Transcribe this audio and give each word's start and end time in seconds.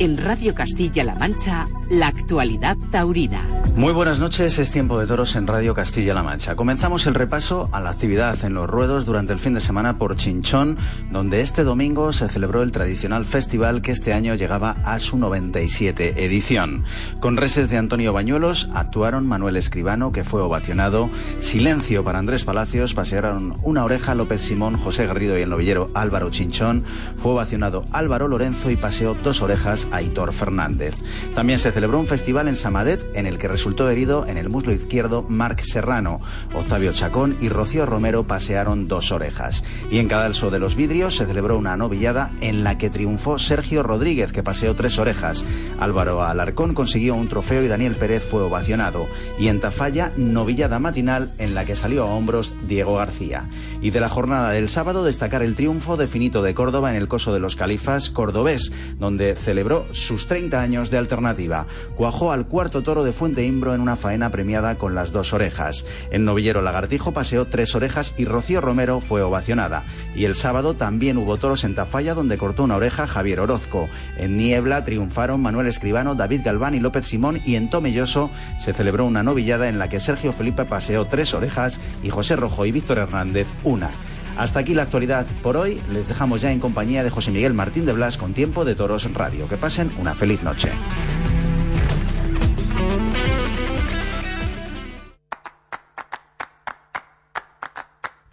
En 0.00 0.16
Radio 0.16 0.54
Castilla-La 0.54 1.16
Mancha, 1.16 1.66
la 1.90 2.06
actualidad 2.06 2.76
taurina. 2.92 3.42
Muy 3.74 3.92
buenas 3.92 4.20
noches, 4.20 4.56
es 4.60 4.70
tiempo 4.70 5.00
de 5.00 5.08
toros 5.08 5.34
en 5.34 5.48
Radio 5.48 5.74
Castilla-La 5.74 6.22
Mancha. 6.22 6.54
Comenzamos 6.54 7.08
el 7.08 7.14
repaso 7.14 7.68
a 7.72 7.80
la 7.80 7.90
actividad 7.90 8.44
en 8.44 8.54
los 8.54 8.70
ruedos 8.70 9.06
durante 9.06 9.32
el 9.32 9.40
fin 9.40 9.54
de 9.54 9.60
semana 9.60 9.98
por 9.98 10.16
Chinchón, 10.16 10.78
donde 11.10 11.40
este 11.40 11.64
domingo 11.64 12.12
se 12.12 12.28
celebró 12.28 12.62
el 12.62 12.70
tradicional 12.70 13.24
festival 13.24 13.82
que 13.82 13.90
este 13.90 14.12
año 14.12 14.36
llegaba 14.36 14.76
a 14.84 15.00
su 15.00 15.18
97 15.18 16.24
edición. 16.24 16.84
Con 17.18 17.36
reses 17.36 17.68
de 17.68 17.78
Antonio 17.78 18.12
Bañuelos 18.12 18.68
actuaron 18.74 19.26
Manuel 19.26 19.56
Escribano, 19.56 20.12
que 20.12 20.22
fue 20.22 20.42
ovacionado, 20.42 21.10
Silencio 21.40 22.04
para 22.04 22.20
Andrés 22.20 22.44
Palacios, 22.44 22.94
pasearon 22.94 23.56
una 23.64 23.84
oreja 23.84 24.14
López 24.14 24.42
Simón, 24.42 24.76
José 24.76 25.06
Garrido 25.06 25.36
y 25.36 25.42
el 25.42 25.50
novillero 25.50 25.90
Álvaro 25.94 26.30
Chinchón, 26.30 26.84
fue 27.20 27.32
ovacionado 27.32 27.84
Álvaro 27.90 28.28
Lorenzo 28.28 28.70
y 28.70 28.76
paseó 28.76 29.14
dos 29.14 29.42
orejas 29.42 29.87
Aitor 29.92 30.32
Fernández. 30.32 30.94
También 31.34 31.58
se 31.58 31.72
celebró 31.72 31.98
un 31.98 32.06
festival 32.06 32.48
en 32.48 32.56
Samadet 32.56 33.06
en 33.14 33.26
el 33.26 33.38
que 33.38 33.48
resultó 33.48 33.88
herido 33.90 34.26
en 34.26 34.38
el 34.38 34.48
muslo 34.48 34.72
izquierdo 34.72 35.24
Marc 35.28 35.60
Serrano. 35.60 36.20
Octavio 36.54 36.92
Chacón 36.92 37.36
y 37.40 37.48
Rocío 37.48 37.86
Romero 37.86 38.26
pasearon 38.26 38.88
dos 38.88 39.12
orejas. 39.12 39.64
Y 39.90 39.98
en 39.98 40.08
Cadalso 40.08 40.50
de 40.50 40.58
los 40.58 40.76
Vidrios 40.76 41.16
se 41.16 41.26
celebró 41.26 41.58
una 41.58 41.76
novillada 41.76 42.30
en 42.40 42.64
la 42.64 42.78
que 42.78 42.90
triunfó 42.90 43.38
Sergio 43.38 43.82
Rodríguez, 43.82 44.32
que 44.32 44.42
paseó 44.42 44.74
tres 44.74 44.98
orejas. 44.98 45.44
Álvaro 45.78 46.22
Alarcón 46.22 46.74
consiguió 46.74 47.14
un 47.14 47.28
trofeo 47.28 47.62
y 47.62 47.68
Daniel 47.68 47.96
Pérez 47.96 48.24
fue 48.24 48.42
ovacionado. 48.42 49.06
Y 49.38 49.48
en 49.48 49.60
Tafalla, 49.60 50.12
novillada 50.16 50.78
matinal 50.78 51.30
en 51.38 51.54
la 51.54 51.64
que 51.64 51.76
salió 51.76 52.04
a 52.04 52.14
hombros 52.14 52.54
Diego 52.66 52.96
García. 52.96 53.48
Y 53.80 53.90
de 53.90 54.00
la 54.00 54.08
jornada 54.08 54.50
del 54.50 54.68
sábado 54.68 55.04
destacar 55.04 55.42
el 55.42 55.54
triunfo 55.54 55.96
de 55.96 56.06
Finito 56.06 56.42
de 56.42 56.54
Córdoba 56.54 56.90
en 56.90 56.96
el 56.96 57.08
Coso 57.08 57.32
de 57.32 57.40
los 57.40 57.56
Califas 57.56 58.10
cordobés, 58.10 58.72
donde 58.98 59.34
celebró 59.34 59.77
sus 59.92 60.26
30 60.26 60.60
años 60.60 60.90
de 60.90 60.98
alternativa. 60.98 61.66
Cuajó 61.96 62.32
al 62.32 62.46
cuarto 62.46 62.82
toro 62.82 63.04
de 63.04 63.12
Fuente 63.12 63.44
Imbro 63.44 63.74
en 63.74 63.80
una 63.80 63.96
faena 63.96 64.30
premiada 64.30 64.76
con 64.76 64.94
las 64.94 65.12
dos 65.12 65.32
orejas. 65.32 65.84
En 66.10 66.24
Novillero 66.24 66.62
Lagartijo 66.62 67.12
paseó 67.12 67.46
tres 67.46 67.74
orejas 67.74 68.14
y 68.16 68.24
Rocío 68.24 68.60
Romero 68.60 69.00
fue 69.00 69.22
ovacionada. 69.22 69.84
Y 70.14 70.24
el 70.24 70.34
sábado 70.34 70.74
también 70.74 71.18
hubo 71.18 71.36
toros 71.36 71.64
en 71.64 71.74
Tafalla 71.74 72.14
donde 72.14 72.38
cortó 72.38 72.64
una 72.64 72.76
oreja 72.76 73.06
Javier 73.06 73.40
Orozco. 73.40 73.88
En 74.16 74.36
Niebla 74.36 74.84
triunfaron 74.84 75.40
Manuel 75.40 75.66
Escribano, 75.66 76.14
David 76.14 76.42
Galván 76.44 76.74
y 76.74 76.80
López 76.80 77.06
Simón 77.06 77.40
y 77.44 77.56
en 77.56 77.70
Tomelloso 77.70 78.30
se 78.58 78.72
celebró 78.72 79.04
una 79.06 79.22
novillada 79.22 79.68
en 79.68 79.78
la 79.78 79.88
que 79.88 80.00
Sergio 80.00 80.32
Felipe 80.32 80.64
paseó 80.64 81.06
tres 81.06 81.34
orejas 81.34 81.80
y 82.02 82.10
José 82.10 82.36
Rojo 82.36 82.66
y 82.66 82.72
Víctor 82.72 82.98
Hernández 82.98 83.48
una. 83.64 83.90
Hasta 84.38 84.60
aquí 84.60 84.72
la 84.72 84.84
actualidad 84.84 85.26
por 85.42 85.56
hoy. 85.56 85.82
Les 85.90 86.08
dejamos 86.08 86.40
ya 86.40 86.52
en 86.52 86.60
compañía 86.60 87.02
de 87.02 87.10
José 87.10 87.32
Miguel 87.32 87.54
Martín 87.54 87.84
de 87.84 87.92
Blas 87.92 88.16
con 88.16 88.34
Tiempo 88.34 88.64
de 88.64 88.76
Toros 88.76 89.04
en 89.04 89.14
Radio. 89.14 89.48
Que 89.48 89.56
pasen 89.56 89.90
una 89.98 90.14
feliz 90.14 90.44
noche. 90.44 90.70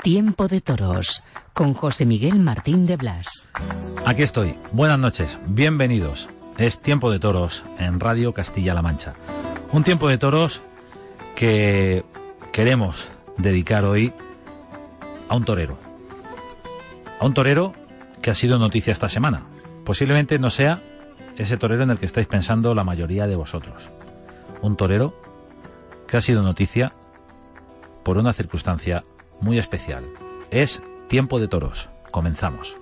Tiempo 0.04 0.48
de 0.48 0.62
Toros 0.62 1.24
con 1.54 1.74
José 1.74 2.06
Miguel 2.06 2.40
Martín 2.40 2.86
de 2.86 2.98
Blas. 2.98 3.50
Aquí 4.06 4.22
estoy. 4.22 4.60
Buenas 4.72 5.00
noches. 5.00 5.40
Bienvenidos. 5.48 6.30
Es 6.60 6.80
Tiempo 6.80 7.10
de 7.10 7.18
Toros 7.18 7.64
en 7.80 8.00
Radio 8.00 8.32
Castilla-La 8.32 8.84
Mancha. 8.84 9.16
Un 9.72 9.84
tiempo 9.84 10.08
de 10.08 10.20
toros 10.20 10.62
que 11.36 12.06
queremos 12.54 13.10
dedicar 13.38 13.84
hoy 13.84 14.14
a 15.28 15.36
un 15.36 15.44
torero. 15.44 15.85
A 17.20 17.26
un 17.26 17.34
torero 17.34 17.74
que 18.22 18.32
ha 18.32 18.36
sido 18.36 18.58
noticia 18.60 18.92
esta 18.92 19.10
semana. 19.10 19.44
Posiblemente 19.84 20.40
no 20.40 20.50
sea 20.50 20.82
ese 21.38 21.58
torero 21.58 21.84
en 21.84 21.92
el 21.92 22.00
que 22.00 22.06
estáis 22.06 22.28
pensando 22.28 22.74
la 22.74 22.84
mayoría 22.84 23.28
de 23.28 23.36
vosotros. 23.36 23.90
Un 24.62 24.76
torero 24.76 25.14
que 26.08 26.18
ha 26.18 26.22
sido 26.22 26.42
noticia 26.42 26.94
por 28.04 28.18
una 28.18 28.34
circunstancia 28.34 29.04
muy 29.42 29.58
especial. 29.58 30.06
Es 30.52 30.82
tiempo 31.08 31.40
de 31.40 31.48
toros. 31.48 31.90
Comenzamos. 32.12 32.78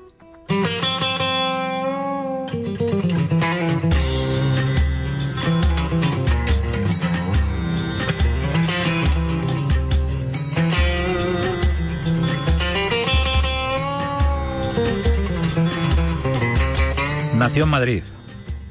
Nació 17.43 17.65
en 17.65 17.71
Madrid. 17.71 18.03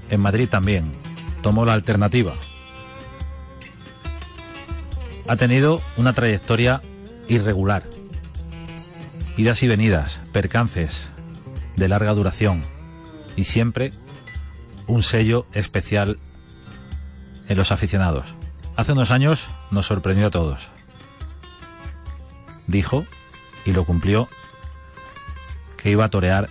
En 0.08 0.20
Madrid 0.22 0.48
también. 0.48 0.92
Tomó 1.42 1.66
la 1.66 1.74
alternativa. 1.74 2.32
Ha 5.28 5.36
tenido 5.36 5.82
una 5.98 6.14
trayectoria 6.14 6.80
irregular. 7.28 7.82
Idas 9.36 9.62
y 9.62 9.68
venidas, 9.68 10.22
percances 10.32 11.10
de 11.76 11.86
larga 11.86 12.14
duración 12.14 12.62
y 13.36 13.44
siempre 13.44 13.92
un 14.86 15.02
sello 15.02 15.46
especial 15.52 16.18
en 17.48 17.58
los 17.58 17.72
aficionados. 17.72 18.24
Hace 18.74 18.92
unos 18.92 19.10
años 19.10 19.50
nos 19.70 19.84
sorprendió 19.84 20.28
a 20.28 20.30
todos. 20.30 20.70
Dijo, 22.66 23.04
y 23.66 23.72
lo 23.72 23.84
cumplió, 23.84 24.30
que 25.76 25.90
iba 25.90 26.06
a 26.06 26.10
torear 26.10 26.48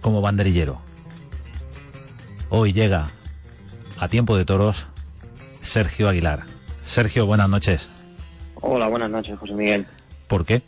como 0.00 0.20
banderillero. 0.20 0.93
Hoy 2.50 2.72
llega 2.72 3.06
a 3.98 4.08
tiempo 4.08 4.36
de 4.36 4.44
toros 4.44 4.86
Sergio 5.60 6.08
Aguilar. 6.08 6.40
Sergio, 6.84 7.26
buenas 7.26 7.48
noches. 7.48 7.88
Hola, 8.60 8.88
buenas 8.88 9.10
noches, 9.10 9.38
José 9.38 9.54
Miguel. 9.54 9.86
¿Por 10.28 10.44
qué? 10.44 10.62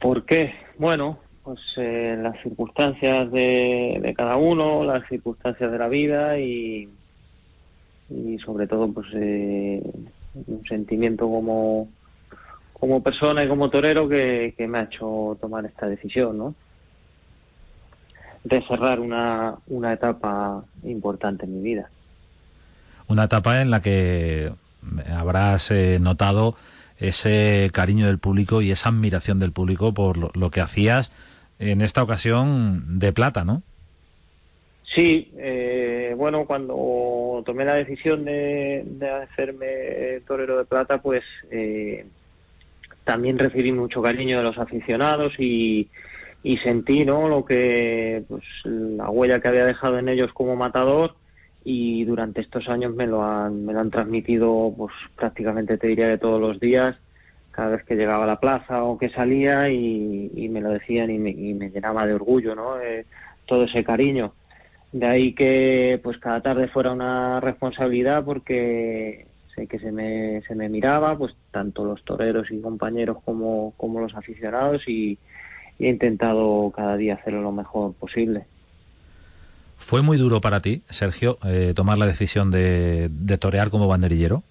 ¿Por 0.00 0.24
qué? 0.24 0.54
Bueno, 0.78 1.18
pues 1.44 1.60
eh, 1.76 2.18
las 2.20 2.40
circunstancias 2.42 3.30
de, 3.30 4.00
de, 4.02 4.14
cada 4.14 4.36
uno, 4.36 4.84
las 4.84 5.06
circunstancias 5.08 5.70
de 5.70 5.78
la 5.78 5.88
vida 5.88 6.38
y, 6.38 6.88
y 8.10 8.38
sobre 8.38 8.66
todo 8.66 8.92
pues 8.92 9.06
eh, 9.14 9.82
un 10.46 10.64
sentimiento 10.68 11.28
como, 11.28 11.88
como 12.72 13.02
persona 13.02 13.44
y 13.44 13.48
como 13.48 13.70
torero 13.70 14.08
que, 14.08 14.54
que 14.56 14.66
me 14.66 14.78
ha 14.78 14.82
hecho 14.82 15.38
tomar 15.40 15.64
esta 15.64 15.86
decisión, 15.86 16.36
¿no? 16.36 16.54
De 18.44 18.62
cerrar 18.66 19.00
una, 19.00 19.56
una 19.66 19.92
etapa 19.92 20.64
importante 20.84 21.46
en 21.46 21.56
mi 21.56 21.62
vida. 21.62 21.88
Una 23.08 23.24
etapa 23.24 23.60
en 23.60 23.70
la 23.70 23.80
que 23.80 24.52
habrás 25.10 25.70
eh, 25.70 25.98
notado 26.00 26.54
ese 26.98 27.70
cariño 27.72 28.06
del 28.06 28.18
público 28.18 28.62
y 28.62 28.70
esa 28.70 28.90
admiración 28.90 29.40
del 29.40 29.52
público 29.52 29.92
por 29.94 30.16
lo, 30.16 30.30
lo, 30.34 30.50
que 30.50 30.60
hacías 30.60 31.10
en 31.58 31.80
esta 31.80 32.02
ocasión 32.02 32.98
de 32.98 33.12
plata, 33.12 33.44
¿no? 33.44 33.62
Sí, 34.94 35.32
eh, 35.38 36.14
bueno, 36.16 36.44
cuando 36.46 37.42
tomé 37.44 37.64
la 37.64 37.74
decisión 37.74 38.24
de, 38.24 38.84
de 38.86 39.10
hacerme 39.10 40.20
torero 40.26 40.58
de 40.58 40.64
plata, 40.64 41.02
pues 41.02 41.24
eh, 41.50 42.06
también 43.02 43.38
recibí 43.38 43.72
mucho 43.72 44.00
cariño 44.02 44.36
de 44.38 44.44
los 44.44 44.58
aficionados 44.58 45.32
y, 45.38 45.88
y 46.44 46.58
sentí 46.58 47.06
no 47.06 47.26
lo 47.26 47.44
que 47.44 48.22
pues 48.28 48.44
la 48.64 49.08
huella 49.08 49.40
que 49.40 49.48
había 49.48 49.64
dejado 49.64 49.98
en 49.98 50.10
ellos 50.10 50.30
como 50.34 50.54
matador 50.54 51.14
y 51.64 52.04
durante 52.04 52.42
estos 52.42 52.68
años 52.68 52.94
me 52.94 53.06
lo 53.06 53.24
han, 53.24 53.64
me 53.64 53.72
lo 53.72 53.80
han 53.80 53.90
transmitido 53.90 54.72
pues 54.76 54.92
prácticamente 55.16 55.78
te 55.78 55.86
diría 55.88 56.06
de 56.06 56.18
todos 56.18 56.38
los 56.38 56.60
días 56.60 56.96
cada 57.50 57.70
vez 57.70 57.84
que 57.84 57.96
llegaba 57.96 58.24
a 58.24 58.26
la 58.26 58.40
plaza 58.40 58.84
o 58.84 58.98
que 58.98 59.08
salía 59.08 59.70
y, 59.70 60.48
me 60.50 60.60
lo 60.60 60.68
decían 60.68 61.10
y 61.10 61.18
me, 61.18 61.70
llenaba 61.70 62.06
de 62.06 62.12
orgullo 62.12 62.54
no 62.54 62.78
eh, 62.78 63.06
todo 63.46 63.64
ese 63.64 63.82
cariño. 63.82 64.34
De 64.92 65.06
ahí 65.06 65.32
que 65.34 65.98
pues 66.02 66.18
cada 66.18 66.42
tarde 66.42 66.68
fuera 66.68 66.92
una 66.92 67.40
responsabilidad 67.40 68.24
porque 68.24 69.26
sé 69.54 69.66
que 69.66 69.78
se 69.78 69.92
me, 69.92 70.42
se 70.42 70.54
me 70.54 70.68
miraba 70.68 71.16
pues 71.16 71.34
tanto 71.52 71.84
los 71.84 72.04
toreros 72.04 72.50
y 72.50 72.60
compañeros 72.60 73.18
como, 73.24 73.72
como 73.76 74.00
los 74.00 74.14
aficionados 74.14 74.86
y, 74.88 75.16
y 75.78 75.86
he 75.86 75.88
intentado 75.88 76.72
cada 76.74 76.96
día 76.96 77.14
hacerlo 77.14 77.42
lo 77.42 77.52
mejor 77.52 77.92
posible 77.94 78.46
¿Fue 79.84 80.00
muy 80.00 80.16
duro 80.16 80.40
para 80.40 80.60
ti, 80.60 80.82
Sergio, 80.88 81.36
eh, 81.44 81.74
tomar 81.76 81.98
la 81.98 82.06
decisión 82.06 82.50
de, 82.50 83.10
torear 83.38 83.68
como 83.68 83.86
banderillero? 83.86 84.42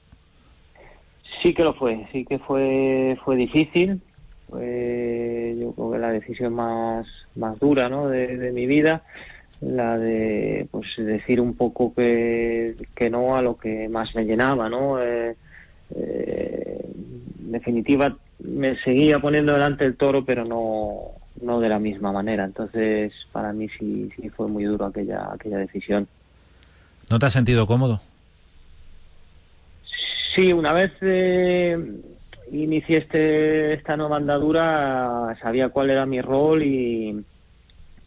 Sí 1.41 1.55
que 1.55 1.63
lo 1.63 1.73
fue, 1.73 2.05
sí 2.11 2.23
que 2.23 2.37
fue 2.37 3.17
fue 3.25 3.35
difícil. 3.35 3.99
Fue, 4.47 5.57
yo 5.59 5.71
creo 5.73 5.91
que 5.91 5.97
la 5.97 6.11
decisión 6.11 6.53
más, 6.53 7.07
más 7.35 7.57
dura 7.59 7.89
¿no? 7.89 8.09
de, 8.09 8.51
mi 8.53 8.67
vida, 8.67 9.01
la 9.59 9.97
de 9.97 10.67
pues 10.69 10.85
decir 10.97 11.41
un 11.41 11.55
poco 11.55 11.95
que, 11.95 12.75
que 12.93 13.09
no 13.09 13.35
a 13.35 13.41
lo 13.41 13.57
que 13.57 13.89
más 13.89 14.13
me 14.13 14.25
llenaba. 14.25 14.69
¿no? 14.69 15.01
Eh, 15.01 15.35
eh, 15.95 16.85
en 17.43 17.51
definitiva, 17.51 18.15
me 18.39 18.77
seguía 18.83 19.19
poniendo 19.19 19.53
delante 19.53 19.85
el 19.85 19.95
toro, 19.95 20.25
pero 20.25 20.45
no, 20.45 21.11
no 21.41 21.59
de 21.59 21.69
la 21.69 21.79
misma 21.79 22.11
manera. 22.11 22.43
Entonces, 22.43 23.13
para 23.31 23.53
mí 23.53 23.67
sí, 23.79 24.09
sí 24.15 24.29
fue 24.29 24.47
muy 24.47 24.63
duro 24.65 24.85
aquella, 24.85 25.29
aquella 25.33 25.57
decisión. 25.57 26.07
¿No 27.09 27.19
te 27.19 27.25
has 27.25 27.33
sentido 27.33 27.67
cómodo? 27.67 28.01
Sí, 30.35 30.51
una 30.51 30.73
vez 30.73 30.91
eh, 31.01 31.77
inicié 32.51 32.97
este, 32.97 33.73
esta 33.73 33.95
nueva 33.95 34.17
andadura, 34.17 35.37
sabía 35.41 35.69
cuál 35.69 35.91
era 35.91 36.05
mi 36.05 36.21
rol 36.21 36.63
y, 36.63 37.23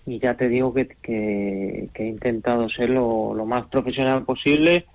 y 0.06 0.18
ya 0.18 0.34
te 0.34 0.48
digo 0.48 0.74
que, 0.74 0.88
que, 1.02 1.88
he 1.94 2.06
intentado 2.06 2.68
ser 2.68 2.90
lo, 2.90 3.32
lo 3.32 3.46
más 3.46 3.66
profesional 3.66 4.24
posible 4.24 4.86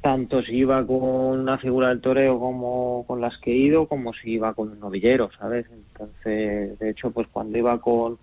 tanto 0.00 0.42
si 0.42 0.56
iba 0.56 0.86
con 0.86 1.02
una 1.02 1.58
figura 1.58 1.88
del 1.88 2.00
toreo 2.00 2.38
como 2.38 3.04
con 3.06 3.20
las 3.20 3.36
que 3.38 3.52
he 3.52 3.56
ido, 3.56 3.86
como 3.86 4.12
si 4.14 4.32
iba 4.32 4.54
con 4.54 4.70
un 4.70 4.80
novillero, 4.80 5.30
¿sabes? 5.38 5.66
Entonces, 5.72 6.78
de 6.78 6.90
hecho, 6.90 7.10
pues 7.10 7.26
cuando 7.28 7.58
iba 7.58 7.80
con, 7.80 8.18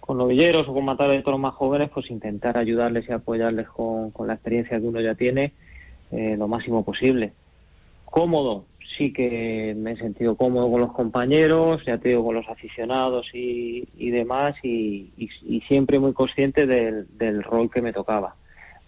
con 0.00 0.18
novilleros 0.18 0.68
o 0.68 0.74
con 0.74 0.84
matadores 0.84 1.18
de 1.18 1.24
toros 1.24 1.40
más 1.40 1.54
jóvenes, 1.54 1.90
pues 1.92 2.10
intentar 2.10 2.58
ayudarles 2.58 3.08
y 3.08 3.12
apoyarles 3.12 3.68
con, 3.68 4.10
con 4.10 4.26
la 4.26 4.34
experiencia 4.34 4.78
que 4.78 4.86
uno 4.86 5.00
ya 5.00 5.14
tiene 5.14 5.52
eh, 6.10 6.36
lo 6.36 6.46
máximo 6.46 6.84
posible. 6.84 7.32
Cómodo, 8.04 8.66
sí 8.96 9.12
que 9.12 9.74
me 9.76 9.92
he 9.92 9.96
sentido 9.96 10.36
cómodo 10.36 10.70
con 10.70 10.82
los 10.82 10.92
compañeros, 10.92 11.82
ya 11.86 11.98
te 11.98 12.10
digo, 12.10 12.24
con 12.24 12.34
los 12.34 12.48
aficionados 12.48 13.26
y, 13.32 13.88
y 13.96 14.10
demás, 14.10 14.54
y, 14.62 15.10
y, 15.16 15.60
siempre 15.62 15.98
muy 15.98 16.12
consciente 16.12 16.66
del, 16.66 17.06
del 17.16 17.42
rol 17.42 17.70
que 17.70 17.82
me 17.82 17.92
tocaba 17.92 18.36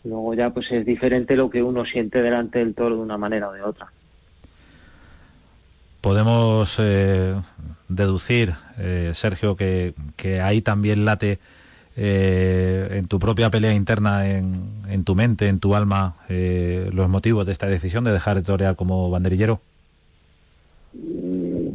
Luego 0.06 0.34
ya 0.34 0.50
pues 0.50 0.70
es 0.70 0.86
diferente 0.86 1.36
lo 1.36 1.50
que 1.50 1.62
uno 1.62 1.84
siente 1.84 2.22
delante 2.22 2.60
del 2.60 2.74
toro 2.74 2.96
de 2.96 3.02
una 3.02 3.18
manera 3.18 3.48
o 3.48 3.52
de 3.52 3.62
otra. 3.62 3.88
Podemos 6.00 6.76
eh, 6.78 7.34
deducir, 7.88 8.54
eh, 8.78 9.10
Sergio, 9.14 9.56
que, 9.56 9.94
que 10.16 10.40
ahí 10.40 10.60
también 10.60 11.04
late 11.04 11.40
eh, 11.96 12.88
en 12.92 13.08
tu 13.08 13.18
propia 13.18 13.50
pelea 13.50 13.74
interna, 13.74 14.28
en, 14.30 14.52
en 14.88 15.02
tu 15.02 15.16
mente, 15.16 15.48
en 15.48 15.58
tu 15.58 15.74
alma, 15.74 16.14
los 16.28 17.08
motivos 17.08 17.44
de 17.44 17.52
esta 17.52 17.66
decisión 17.66 18.04
de 18.04 18.12
dejar 18.12 18.36
de 18.36 18.42
torear 18.42 18.76
como 18.76 19.10
banderillero. 19.10 19.60
Mm, 20.92 21.70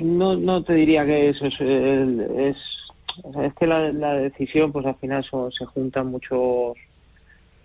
no, 0.00 0.36
no 0.36 0.62
te 0.62 0.74
diría 0.74 1.06
que 1.06 1.30
eso 1.30 1.46
es, 1.46 1.58
es, 1.58 2.56
es 3.42 3.54
que 3.54 3.66
la, 3.66 3.90
la, 3.92 4.14
decisión, 4.14 4.72
pues 4.72 4.84
al 4.84 4.96
final 4.96 5.24
se 5.24 5.64
juntan 5.64 6.08
muchos 6.08 6.76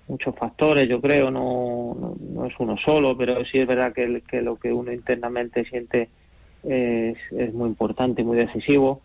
muchos 0.08 0.36
factores, 0.36 0.88
yo 0.88 1.02
creo, 1.02 1.30
no, 1.32 2.16
no, 2.20 2.46
es 2.46 2.54
uno 2.60 2.78
solo, 2.78 3.18
pero 3.18 3.44
sí 3.46 3.60
es 3.60 3.68
verdad 3.68 3.94
que, 3.94 4.22
que 4.28 4.42
lo 4.42 4.58
que 4.58 4.72
uno 4.72 4.92
internamente 4.92 5.66
siente 5.66 6.10
es, 6.64 7.18
es 7.32 7.54
muy 7.54 7.70
importante, 7.70 8.24
muy 8.24 8.38
decisivo 8.38 9.02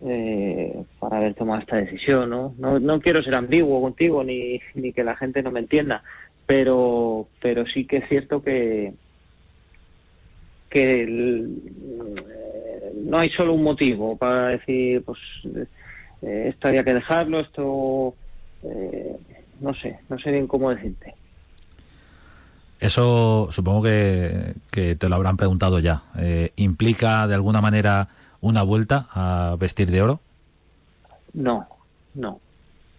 eh, 0.00 0.84
para 0.98 1.18
haber 1.18 1.34
tomado 1.34 1.60
esta 1.60 1.76
decisión, 1.76 2.30
¿no? 2.30 2.54
¿no? 2.58 2.78
No 2.78 3.00
quiero 3.00 3.22
ser 3.22 3.34
ambiguo 3.34 3.80
contigo 3.80 4.24
ni, 4.24 4.60
ni 4.74 4.92
que 4.92 5.04
la 5.04 5.16
gente 5.16 5.42
no 5.42 5.50
me 5.50 5.60
entienda, 5.60 6.02
pero, 6.46 7.28
pero 7.40 7.66
sí 7.66 7.84
que 7.84 7.98
es 7.98 8.08
cierto 8.08 8.42
que, 8.42 8.92
que 10.70 11.06
no 12.94 13.18
hay 13.18 13.28
solo 13.30 13.52
un 13.52 13.62
motivo 13.62 14.16
para 14.16 14.48
decir, 14.48 15.02
pues, 15.04 15.18
eh, 16.22 16.46
esto 16.48 16.68
había 16.68 16.84
que 16.84 16.94
dejarlo, 16.94 17.40
esto... 17.40 18.14
Eh, 18.64 19.16
no 19.60 19.74
sé, 19.74 20.00
no 20.08 20.18
sé 20.18 20.30
bien 20.30 20.46
cómo 20.46 20.70
decirte. 20.70 21.14
Eso 22.80 23.48
supongo 23.50 23.82
que, 23.82 24.54
te 24.70 25.08
lo 25.08 25.14
habrán 25.16 25.36
preguntado 25.36 25.80
ya. 25.80 26.02
Eh, 26.16 26.52
¿Implica 26.56 27.26
de 27.26 27.34
alguna 27.34 27.60
manera 27.60 28.08
una 28.40 28.62
vuelta 28.62 29.08
a 29.10 29.56
vestir 29.58 29.90
de 29.90 30.02
oro? 30.02 30.20
No, 31.32 31.66
no, 32.14 32.40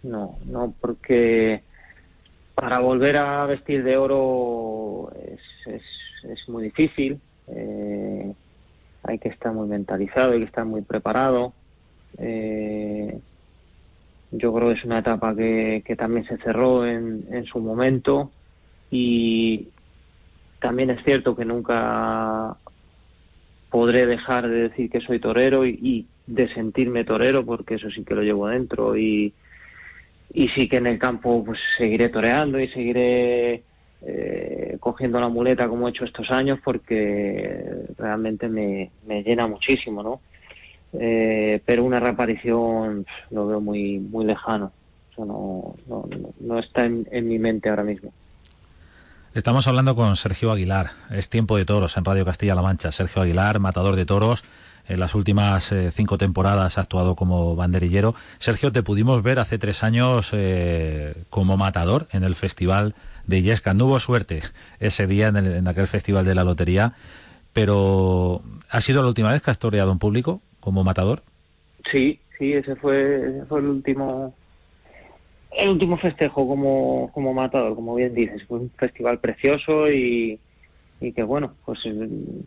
no, 0.04 0.38
no, 0.46 0.74
porque 0.82 1.64
para 2.56 2.80
volver 2.80 3.18
a 3.18 3.46
vestir 3.46 3.84
de 3.84 3.96
oro 3.96 5.12
es, 5.16 5.84
es, 6.24 6.50
muy 6.50 6.64
difícil. 6.64 7.22
Eh, 7.48 8.34
hay 9.04 9.18
que 9.18 9.30
estar 9.30 9.54
muy 9.54 9.68
mentalizado, 9.68 10.34
hay 10.34 10.40
que 10.40 10.46
estar 10.46 10.66
muy 10.66 10.82
preparado. 10.82 11.54
Eh, 12.18 13.18
yo 14.31 14.54
creo 14.54 14.70
que 14.70 14.80
es 14.80 14.86
una 14.86 15.00
etapa 15.00 15.36
que, 15.36 15.96
también 15.98 16.26
se 16.26 16.38
cerró 16.38 16.86
en, 16.86 17.26
en 17.31 17.46
su 17.46 17.60
momento 17.60 18.31
y 18.92 19.68
también 20.60 20.90
es 20.90 21.04
cierto 21.04 21.36
que 21.36 21.46
nunca 21.46 22.58
podré 23.70 24.06
dejar 24.06 24.48
de 24.48 24.70
decir 24.70 24.90
que 24.90 25.02
soy 25.02 25.20
torero 25.20 25.66
y, 25.66 26.08
de 26.28 26.48
sentirme 26.54 27.06
torero 27.06 27.44
porque 27.44 27.76
eso 27.76 27.90
sí 27.90 28.04
que 28.04 28.14
lo 28.14 28.22
llevo 28.22 28.48
dentro 28.48 28.96
y, 28.96 29.34
sí 30.56 30.70
que 30.70 30.78
en 30.78 30.86
el 30.86 31.00
campo 31.00 31.44
pues 31.44 31.60
seguiré 31.75 32.10
toreando 32.10 32.60
y 32.60 32.68
seguiré 32.68 33.64
eh, 34.04 34.78
cogiendo 34.80 35.20
la 35.20 35.28
muleta 35.28 35.68
como 35.68 35.88
he 35.88 35.90
hecho 35.90 36.06
estos 36.06 36.30
años 36.30 36.60
porque 36.64 37.66
realmente 37.98 38.48
me, 38.48 38.92
me 39.08 39.24
llena 39.24 39.48
muchísimo, 39.48 40.03
¿no? 40.03 40.22
Eh, 40.93 41.62
pero 41.65 41.84
una 41.84 42.00
reaparición 42.00 43.05
lo 43.29 43.48
veo 43.48 43.62
muy 43.62 44.00
muy 44.00 44.25
lejano. 44.25 44.72
no, 45.17 45.75
no, 46.39 46.60
está 46.60 46.86
en, 46.86 47.27
mi 47.27 47.38
mente 47.38 47.69
ahora 47.69 47.84
mismo. 47.84 48.12
Estamos 49.34 49.67
hablando 49.67 49.96
con 49.96 50.15
Sergio 50.15 50.51
Aguilar. 50.51 50.91
Es 51.12 51.29
tiempo 51.29 51.58
de 51.58 51.65
toros 51.65 51.96
en 51.98 52.05
Radio 52.05 52.25
Castilla-La 52.25 52.62
Mancha. 52.62 52.91
Sergio 52.91 53.22
Aguilar, 53.22 53.60
matador 53.60 53.96
de 53.96 54.05
toros. 54.05 54.43
En 54.88 55.00
las 55.00 55.13
últimas 55.13 55.72
eh, 55.72 55.91
cinco 55.91 56.17
temporadas 56.17 56.79
ha 56.79 56.81
actuado 56.81 57.15
como 57.15 57.55
banderillero. 57.55 58.15
Sergio, 58.39 58.72
te 58.72 58.81
pudimos 58.81 59.22
ver 59.22 59.38
hace 59.38 59.60
tres 59.60 59.84
años 59.84 60.31
eh, 60.34 61.25
como 61.29 61.58
matador 61.58 62.08
en 62.12 62.24
el 62.24 62.34
Festival 62.34 62.96
de 63.27 63.38
Illesca. 63.38 63.75
No 63.75 63.86
hubo 63.86 64.00
suerte 64.00 64.41
ese 64.79 65.05
día 65.05 65.27
en, 65.27 65.38
en, 65.38 65.67
aquel 65.67 65.86
Festival 65.86 66.25
de 66.25 66.34
la 66.34 66.43
Lotería, 66.43 66.93
pero 67.53 68.41
¿ha 68.67 68.81
sido 68.81 69.03
la 69.03 69.10
última 69.10 69.31
vez 69.31 69.43
que 69.43 69.51
has 69.51 69.60
toreado 69.60 69.91
en 69.91 70.00
público? 70.00 70.41
Como 70.60 70.84
matador. 70.84 71.24
Sí, 71.92 72.20
sí, 72.38 72.54
ese 72.54 72.75
fue, 72.75 73.44
fue 73.48 73.60
el 73.60 73.68
último 73.68 74.34
el 75.51 75.70
último 75.70 75.98
festejo 75.98 76.48
como, 76.48 77.12
como 77.13 77.34
matador, 77.34 77.75
como 77.75 77.96
bien 77.96 78.13
dices. 78.13 78.44
Fue 78.48 78.60
un 78.60 78.70
festival 78.72 79.20
precioso 79.20 79.89
y, 79.89 80.39
y 81.01 81.12
que 81.13 81.24
bueno, 81.24 81.54
pues 81.66 81.80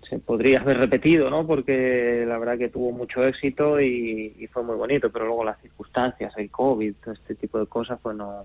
se 0.09 0.19
podría 0.19 0.61
haber 0.61 0.79
repetido, 0.79 1.31
¿no? 1.31 1.47
Porque 1.47 2.25
la 2.27 2.39
verdad 2.39 2.59
que 2.59 2.69
tuvo 2.69 2.93
mucho 2.93 3.25
éxito 3.25 3.81
y, 3.81 4.49
fue 4.53 4.63
muy 4.63 4.77
bonito, 4.77 5.11
pero 5.11 5.27
luego 5.27 5.45
las 5.45 5.61
circunstancias, 5.61 6.33
el 6.37 6.51
COVID, 6.51 6.95
todo 7.03 7.15
este 7.15 7.35
tipo 7.35 7.59
de 7.59 7.67
cosas, 7.67 7.99
pues 8.03 8.17
no, 8.17 8.45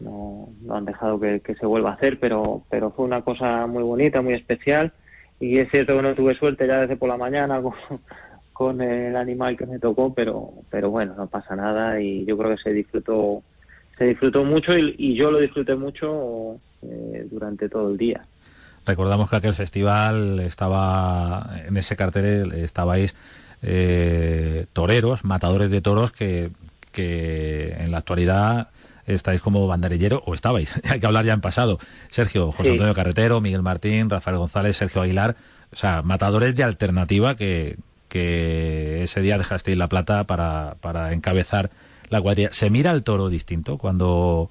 no, 0.00 0.48
han 0.70 0.84
dejado 0.84 1.20
que, 1.20 1.40
que, 1.40 1.54
se 1.54 1.66
vuelva 1.66 1.90
a 1.90 1.94
hacer, 1.94 2.18
pero, 2.18 2.62
pero 2.68 2.90
fue 2.90 3.04
una 3.04 3.22
cosa 3.22 3.66
muy 3.66 3.82
bonita, 3.82 4.22
muy 4.22 4.34
especial. 4.34 4.92
Y 5.38 5.58
es 5.58 5.70
cierto 5.70 5.96
que 5.96 6.02
no 6.02 6.14
tuve 6.14 6.34
suerte 6.34 6.66
ya 6.66 6.80
desde 6.80 6.96
por 6.96 7.08
la 7.08 7.16
mañana 7.16 7.62
con, 7.62 7.74
con 8.52 8.80
el 8.80 9.16
animal 9.16 9.56
que 9.56 9.66
me 9.66 9.78
tocó, 9.78 10.12
pero, 10.14 10.52
pero 10.70 10.90
bueno, 10.90 11.14
no 11.16 11.26
pasa 11.26 11.56
nada 11.56 12.00
y 12.00 12.24
yo 12.24 12.36
creo 12.36 12.56
que 12.56 12.62
se 12.62 12.72
disfrutó, 12.72 13.42
se 13.98 14.04
disfrutó 14.04 14.44
mucho 14.44 14.76
y, 14.76 15.14
yo 15.14 15.30
lo 15.30 15.40
disfruté 15.40 15.74
mucho 15.74 16.58
eh, 16.82 17.26
durante 17.30 17.68
todo 17.68 17.90
el 17.90 17.98
día. 17.98 18.24
Recordamos 18.84 19.30
que 19.30 19.36
aquel 19.36 19.54
festival 19.54 20.40
estaba, 20.40 21.54
en 21.66 21.76
ese 21.76 21.96
cartel 21.96 22.52
estabais 22.52 23.14
eh, 23.62 24.66
toreros, 24.72 25.24
matadores 25.24 25.70
de 25.70 25.80
toros 25.80 26.12
que, 26.12 26.50
que 26.90 27.74
en 27.78 27.92
la 27.92 27.98
actualidad 27.98 28.68
estáis 29.06 29.40
como 29.40 29.66
banderillero, 29.66 30.22
o 30.26 30.34
estabais, 30.34 30.68
hay 30.90 31.00
que 31.00 31.06
hablar 31.06 31.24
ya 31.24 31.32
en 31.32 31.40
pasado. 31.40 31.78
Sergio, 32.10 32.52
José 32.52 32.72
Antonio 32.72 32.94
Carretero, 32.94 33.40
Miguel 33.40 33.62
Martín, 33.62 34.10
Rafael 34.10 34.36
González, 34.36 34.76
Sergio 34.76 35.02
Aguilar, 35.02 35.36
o 35.72 35.76
sea, 35.76 36.02
matadores 36.02 36.54
de 36.54 36.64
alternativa 36.64 37.36
que, 37.36 37.76
que 38.12 39.02
ese 39.02 39.22
día 39.22 39.38
dejasteis 39.38 39.78
la 39.78 39.88
plata 39.88 40.24
para, 40.24 40.76
para 40.82 41.14
encabezar 41.14 41.70
la 42.10 42.20
cuadrilla. 42.20 42.50
¿Se 42.50 42.68
mira 42.68 42.90
al 42.90 43.04
toro 43.04 43.30
distinto 43.30 43.78
cuando, 43.78 44.50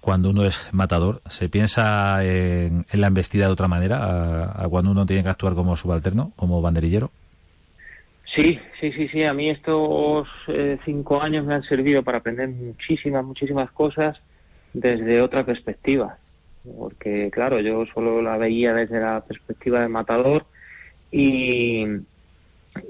cuando 0.00 0.30
uno 0.30 0.46
es 0.46 0.72
matador? 0.72 1.20
¿Se 1.28 1.50
piensa 1.50 2.24
en, 2.24 2.86
la 2.90 3.08
embestida 3.08 3.46
de 3.46 3.52
otra 3.52 3.68
manera 3.68 4.62
a, 4.62 4.66
cuando 4.70 4.92
uno 4.92 5.04
tiene 5.04 5.22
que 5.22 5.28
actuar 5.28 5.52
como 5.54 5.76
subalterno, 5.76 6.32
como 6.36 6.62
banderillero? 6.62 7.10
Sí, 8.34 8.58
sí, 8.80 8.92
sí, 8.92 9.08
sí. 9.08 9.24
A 9.24 9.34
mí 9.34 9.50
estos 9.50 10.26
eh, 10.48 10.78
cinco 10.86 11.20
años 11.20 11.44
me 11.44 11.52
han 11.52 11.64
servido 11.64 12.02
para 12.02 12.18
aprender 12.18 12.48
muchísimas, 12.48 13.26
muchísimas 13.26 13.70
cosas 13.72 14.16
desde 14.72 15.20
otra 15.20 15.44
perspectiva. 15.44 16.16
Porque, 16.78 17.30
claro, 17.30 17.60
yo 17.60 17.84
solo 17.92 18.22
la 18.22 18.38
veía 18.38 18.72
desde 18.72 19.00
la 19.00 19.20
perspectiva 19.20 19.80
del 19.80 19.90
matador 19.90 20.46
y, 21.12 21.84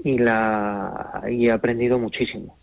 y, 0.03 0.17
la, 0.17 1.23
y 1.29 1.47
he 1.47 1.51
aprendido 1.51 1.99
muchísimo 1.99 2.57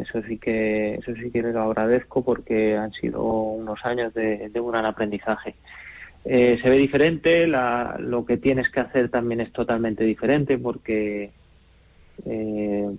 eso 0.00 0.22
sí 0.26 0.38
que 0.38 0.94
eso 0.94 1.14
sí 1.14 1.30
que 1.30 1.42
lo 1.42 1.62
agradezco 1.62 2.24
porque 2.24 2.76
han 2.76 2.92
sido 2.92 3.22
unos 3.22 3.78
años 3.84 4.12
de, 4.14 4.50
un 4.54 4.70
gran 4.70 4.86
aprendizaje. 4.86 5.54
Eh, 6.24 6.58
se 6.62 6.68
ve 6.68 6.76
diferente, 6.76 7.46
lo 7.46 8.24
que 8.26 8.36
tienes 8.36 8.68
que 8.68 8.80
hacer 8.80 9.08
también 9.08 9.40
es 9.40 9.52
totalmente 9.52 10.04
diferente 10.04 10.58
porque 10.58 11.30
eh, 12.26 12.90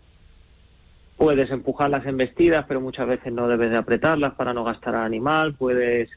puedes 1.17 1.51
empujar 1.51 1.89
las 1.89 2.05
embestidas, 2.05 2.65
pero 2.67 2.81
muchas 2.81 3.07
veces 3.07 3.31
no 3.31 3.47
debes 3.47 3.71
de 3.71 3.77
apretarlas 3.77 4.33
para 4.33 4.53
no 4.53 4.63
gastar 4.63 4.95
al 4.95 5.05
animal, 5.05 5.53
puedes 5.53 6.09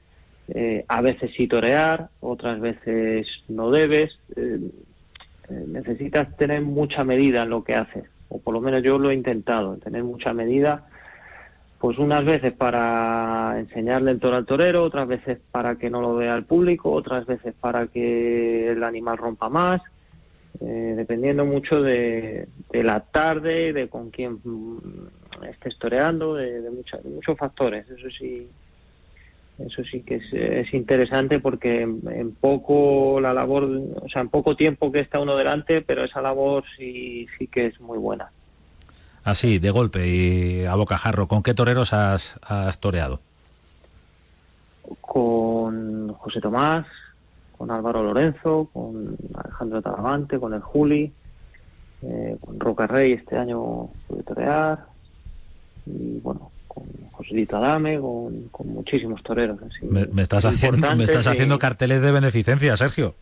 eh, 0.48 0.84
a 0.88 1.00
veces 1.02 1.30
sí 1.36 1.46
torear, 1.46 2.08
otras 2.20 2.60
veces 2.60 3.26
no 3.48 3.70
debes. 3.70 4.18
Necesitas 5.48 6.36
tener 6.36 6.62
mucha 6.62 7.04
medida 7.04 7.42
en 7.42 7.50
lo 7.50 7.64
que 7.64 7.74
haces 7.74 8.04
o 8.34 8.40
por 8.40 8.54
lo 8.54 8.60
menos 8.60 8.82
yo 8.82 8.98
lo 8.98 9.10
he 9.10 9.14
intentado, 9.14 9.76
tener 9.76 10.02
mucha 10.02 10.32
medida, 10.32 10.86
pues 11.78 11.98
unas 11.98 12.24
veces 12.24 12.52
para 12.52 13.54
enseñarle 13.58 14.10
el 14.10 14.18
toro 14.18 14.36
al 14.36 14.46
torero, 14.46 14.82
otras 14.82 15.06
veces 15.06 15.38
para 15.52 15.76
que 15.76 15.88
no 15.88 16.00
lo 16.00 16.16
vea 16.16 16.34
el 16.34 16.44
público, 16.44 16.90
otras 16.90 17.26
veces 17.26 17.54
para 17.60 17.86
que 17.86 18.70
el 18.70 18.82
animal 18.82 19.18
rompa 19.18 19.48
más, 19.48 19.82
eh, 20.60 20.94
dependiendo 20.96 21.44
mucho 21.44 21.80
de, 21.80 22.48
la 22.72 23.00
tarde, 23.00 23.72
de 23.72 23.88
con 23.88 24.10
quién 24.10 24.40
mm, 24.42 24.78
estés 25.50 25.78
toreando, 25.78 26.34
de, 26.34 26.60
de 26.60 26.70
muchos 26.70 27.38
factores, 27.38 27.88
eso 27.88 28.08
sí 28.18 28.48
eso 29.58 29.84
sí 29.84 30.02
que 30.02 30.20
es, 30.32 30.74
interesante 30.74 31.38
porque 31.38 31.82
en, 31.82 32.34
poco 32.34 33.20
la 33.20 33.32
labor, 33.32 33.64
o 33.64 34.08
sea, 34.08 34.22
en 34.22 34.28
poco 34.28 34.56
tiempo 34.56 34.90
que 34.90 35.00
está 35.00 35.20
uno 35.20 35.36
delante, 35.36 35.80
pero 35.80 36.04
esa 36.04 36.20
labor 36.20 36.64
sí, 36.76 37.26
sí 37.38 37.46
que 37.46 37.66
es 37.66 37.80
muy 37.80 37.98
buena. 37.98 38.30
Así, 39.22 39.58
de 39.58 39.70
golpe 39.70 40.06
y 40.06 40.64
a 40.64 40.74
bocajarro, 40.74 41.28
¿con 41.28 41.42
qué 41.42 41.54
toreros 41.54 41.92
has, 41.92 42.38
has 42.42 42.78
toreado? 42.78 43.20
Con 45.00 46.12
José 46.14 46.40
Tomás, 46.40 46.86
con 47.56 47.70
Álvaro 47.70 48.02
Lorenzo, 48.02 48.68
con 48.72 49.16
Alejandro 49.34 49.80
Talavante, 49.80 50.38
con 50.38 50.52
el 50.52 50.60
Juli, 50.60 51.12
eh, 52.02 52.36
con 52.40 52.60
Roca 52.60 52.86
Rey 52.86 53.12
este 53.12 53.38
año 53.38 53.88
pude 54.06 54.22
torear 54.24 54.86
y 55.86 56.18
bueno, 56.20 56.50
con 56.74 56.84
Joselito 57.12 57.56
Adame, 57.56 57.98
con, 58.00 58.50
muchísimos 58.64 59.22
toreros. 59.22 59.58
me, 59.82 60.22
estás 60.22 60.44
haciendo, 60.44 60.96
me 60.96 61.04
estás 61.04 61.26
haciendo 61.26 61.58
carteles 61.58 62.02
de 62.02 62.12
beneficencia, 62.12 62.76
Sergio. 62.76 63.14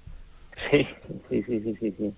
Sí, 0.71 0.87
sí, 1.29 1.43
sí, 1.43 1.77
sí, 1.79 1.95
sí. 1.99 2.13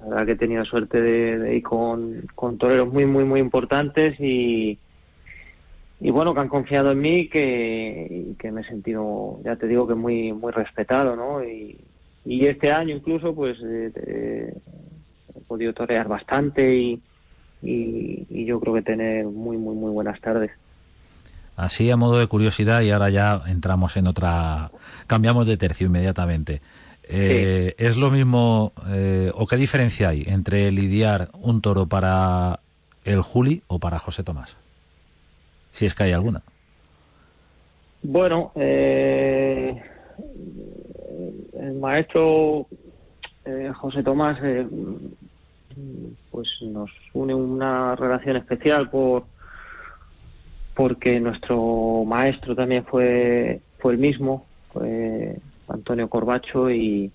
La 0.00 0.08
verdad 0.08 0.26
que 0.26 0.32
he 0.32 0.36
tenido 0.36 0.64
suerte 0.64 1.00
de, 1.00 1.56
ir 1.56 1.62
con, 1.62 2.58
toreros 2.58 2.92
muy, 2.92 3.04
muy, 3.04 3.24
muy 3.24 3.40
importantes 3.40 4.18
y, 4.18 4.78
y 6.00 6.10
bueno, 6.10 6.32
que 6.34 6.40
han 6.40 6.48
confiado 6.48 6.92
en 6.92 7.00
mí 7.00 7.28
que, 7.28 8.06
y 8.10 8.34
que 8.34 8.52
me 8.52 8.62
he 8.62 8.64
sentido, 8.64 9.40
ya 9.44 9.56
te 9.56 9.66
digo 9.66 9.86
que 9.86 9.94
muy, 9.94 10.32
muy 10.32 10.52
respetado, 10.52 11.16
¿no? 11.16 11.44
Y, 11.44 11.78
y 12.24 12.46
este 12.46 12.70
año 12.70 12.96
incluso, 12.96 13.34
pues, 13.34 13.58
eh, 13.62 14.54
he 15.34 15.40
podido 15.40 15.72
torear 15.74 16.06
bastante 16.08 16.74
y, 16.74 17.02
y, 17.62 18.44
yo 18.44 18.60
creo 18.60 18.74
que 18.74 18.82
tener 18.82 19.26
muy, 19.26 19.56
muy, 19.56 19.74
muy 19.74 19.90
buenas 19.90 20.20
tardes. 20.20 20.50
Así 21.56 21.90
a 21.90 21.96
modo 21.96 22.18
de 22.18 22.26
curiosidad 22.26 22.80
y 22.80 22.90
ahora 22.90 23.10
ya 23.10 23.42
entramos 23.46 23.96
en 23.96 24.06
otra, 24.06 24.70
cambiamos 25.06 25.46
de 25.46 25.56
tercio 25.56 25.86
inmediatamente. 25.86 26.62
Eh, 27.12 27.74
¿Es 27.76 27.96
lo 27.96 28.10
mismo 28.10 28.72
eh, 28.88 29.32
o 29.34 29.46
qué 29.46 29.56
diferencia 29.56 30.10
hay 30.10 30.22
entre 30.26 30.70
lidiar 30.70 31.28
un 31.34 31.60
toro 31.60 31.86
para 31.86 32.60
el 33.04 33.20
Juli 33.20 33.62
o 33.66 33.78
para 33.78 33.98
José 33.98 34.22
Tomás? 34.22 34.56
Si 35.72 35.86
es 35.86 35.94
que 35.94 36.04
hay 36.04 36.12
alguna. 36.12 36.42
Bueno, 38.02 38.52
eh, 38.54 39.82
el 41.60 41.74
maestro 41.74 42.66
José 43.74 44.02
Tomás 44.02 44.38
pues 46.30 46.48
nos 46.62 46.90
une 47.12 47.34
una 47.34 47.96
relación 47.96 48.36
especial 48.36 48.88
por 48.90 49.24
porque 50.74 51.20
nuestro 51.20 52.04
maestro 52.06 52.54
también 52.54 52.84
fue 52.84 53.60
fue 53.78 53.92
el 53.92 53.98
mismo 53.98 54.46
fue 54.72 55.36
Antonio 55.68 56.08
Corbacho 56.08 56.70
y, 56.70 57.12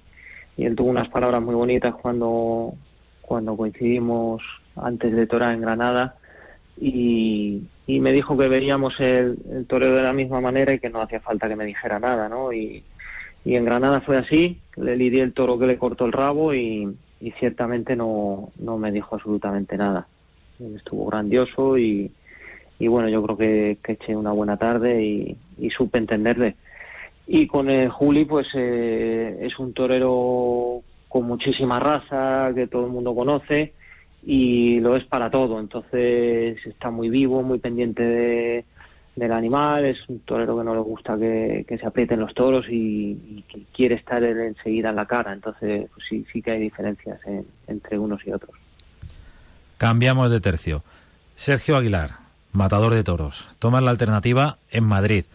él 0.58 0.74
tuvo 0.74 0.90
unas 0.90 1.10
palabras 1.10 1.42
muy 1.42 1.54
bonitas 1.54 1.94
cuando 1.96 2.74
cuando 3.22 3.58
coincidimos 3.58 4.42
antes 4.78 5.14
de 5.14 5.28
torar 5.28 5.54
en 5.54 5.62
Granada 5.62 6.16
y, 6.80 7.64
me 7.88 8.12
dijo 8.12 8.38
que 8.38 8.48
veíamos 8.48 9.00
el, 9.00 9.38
el, 9.52 9.66
toreo 9.66 9.96
de 9.96 10.04
la 10.04 10.14
misma 10.14 10.42
manera 10.42 10.74
y 10.74 10.80
que 10.80 10.90
no 10.90 11.02
hacía 11.02 11.20
falta 11.20 11.48
que 11.48 11.56
me 11.56 11.66
dijera 11.66 12.00
nada, 12.00 12.28
¿no? 12.28 12.52
Y, 12.52 12.84
y 13.46 13.56
en 13.56 13.66
Granada 13.66 14.02
fue 14.02 14.18
así, 14.18 14.60
le 14.76 14.96
lidié 14.98 15.22
el 15.22 15.34
toro 15.34 15.60
que 15.60 15.68
le 15.68 15.78
cortó 15.78 16.06
el 16.06 16.12
rabo 16.12 16.54
y, 16.54 16.96
y 17.20 17.32
ciertamente 17.32 17.96
no, 17.96 18.52
no 18.60 18.78
me 18.78 18.92
dijo 18.92 19.16
absolutamente 19.16 19.78
nada. 19.78 20.08
Estuvo 20.60 21.08
grandioso 21.08 21.78
y, 21.78 22.12
y 22.80 22.88
bueno, 22.88 23.10
yo 23.10 23.24
creo 23.24 23.38
que, 23.38 23.78
eché 23.88 24.16
una 24.16 24.32
buena 24.32 24.58
tarde 24.58 25.04
y, 25.04 25.38
y, 25.58 25.70
supe 25.70 25.98
entenderle. 25.98 26.56
Y 27.28 27.48
con 27.48 27.70
el 27.70 27.90
Juli, 27.90 28.26
pues 28.26 28.48
eh, 28.54 29.40
es 29.42 29.58
un 29.60 29.74
torero 29.74 30.82
con 31.08 31.24
muchísima 31.24 31.80
raza, 31.80 32.52
que 32.54 32.68
todo 32.68 32.86
el 32.86 32.92
mundo 32.92 33.16
conoce 33.16 33.74
y 34.26 34.80
lo 34.80 34.96
es 34.96 35.06
para 35.06 35.30
todo. 35.30 35.60
Entonces 35.60 36.58
está 36.66 36.92
muy 36.92 37.10
vivo, 37.10 37.42
muy 37.42 37.60
pendiente 37.60 38.04
de, 38.04 38.66
del 39.16 39.32
animal, 39.32 39.86
es 39.86 39.98
un 40.10 40.20
torero 40.20 40.58
que 40.58 40.64
no 40.64 40.74
le 40.74 40.82
gusta 40.82 41.18
que, 41.18 41.66
se 41.68 41.86
aprieten 41.86 42.20
los 42.20 42.34
toros 42.34 42.66
y, 42.70 43.44
que 43.48 43.64
quiere 43.74 43.96
estar 43.96 44.24
enseguida 44.24 44.90
en 44.90 44.96
la 44.96 45.06
cara, 45.06 45.34
entonces 45.34 45.90
pues 45.94 46.06
sí, 46.10 46.26
sí 46.32 46.42
que 46.42 46.52
hay 46.52 46.60
diferencias 46.60 47.20
entre 47.68 47.98
unos 47.98 48.26
y 48.26 48.32
otros. 48.32 48.52
Cambiamos 49.78 50.32
de 50.32 50.40
tercio. 50.42 50.84
Sergio 51.36 51.78
Aguilar, 51.78 52.12
matador 52.52 52.94
de 52.94 53.04
toros, 53.04 53.50
toma 53.60 53.82
la 53.82 53.92
alternativa 53.92 54.58
en 54.72 54.86
Madrid, 54.86 55.26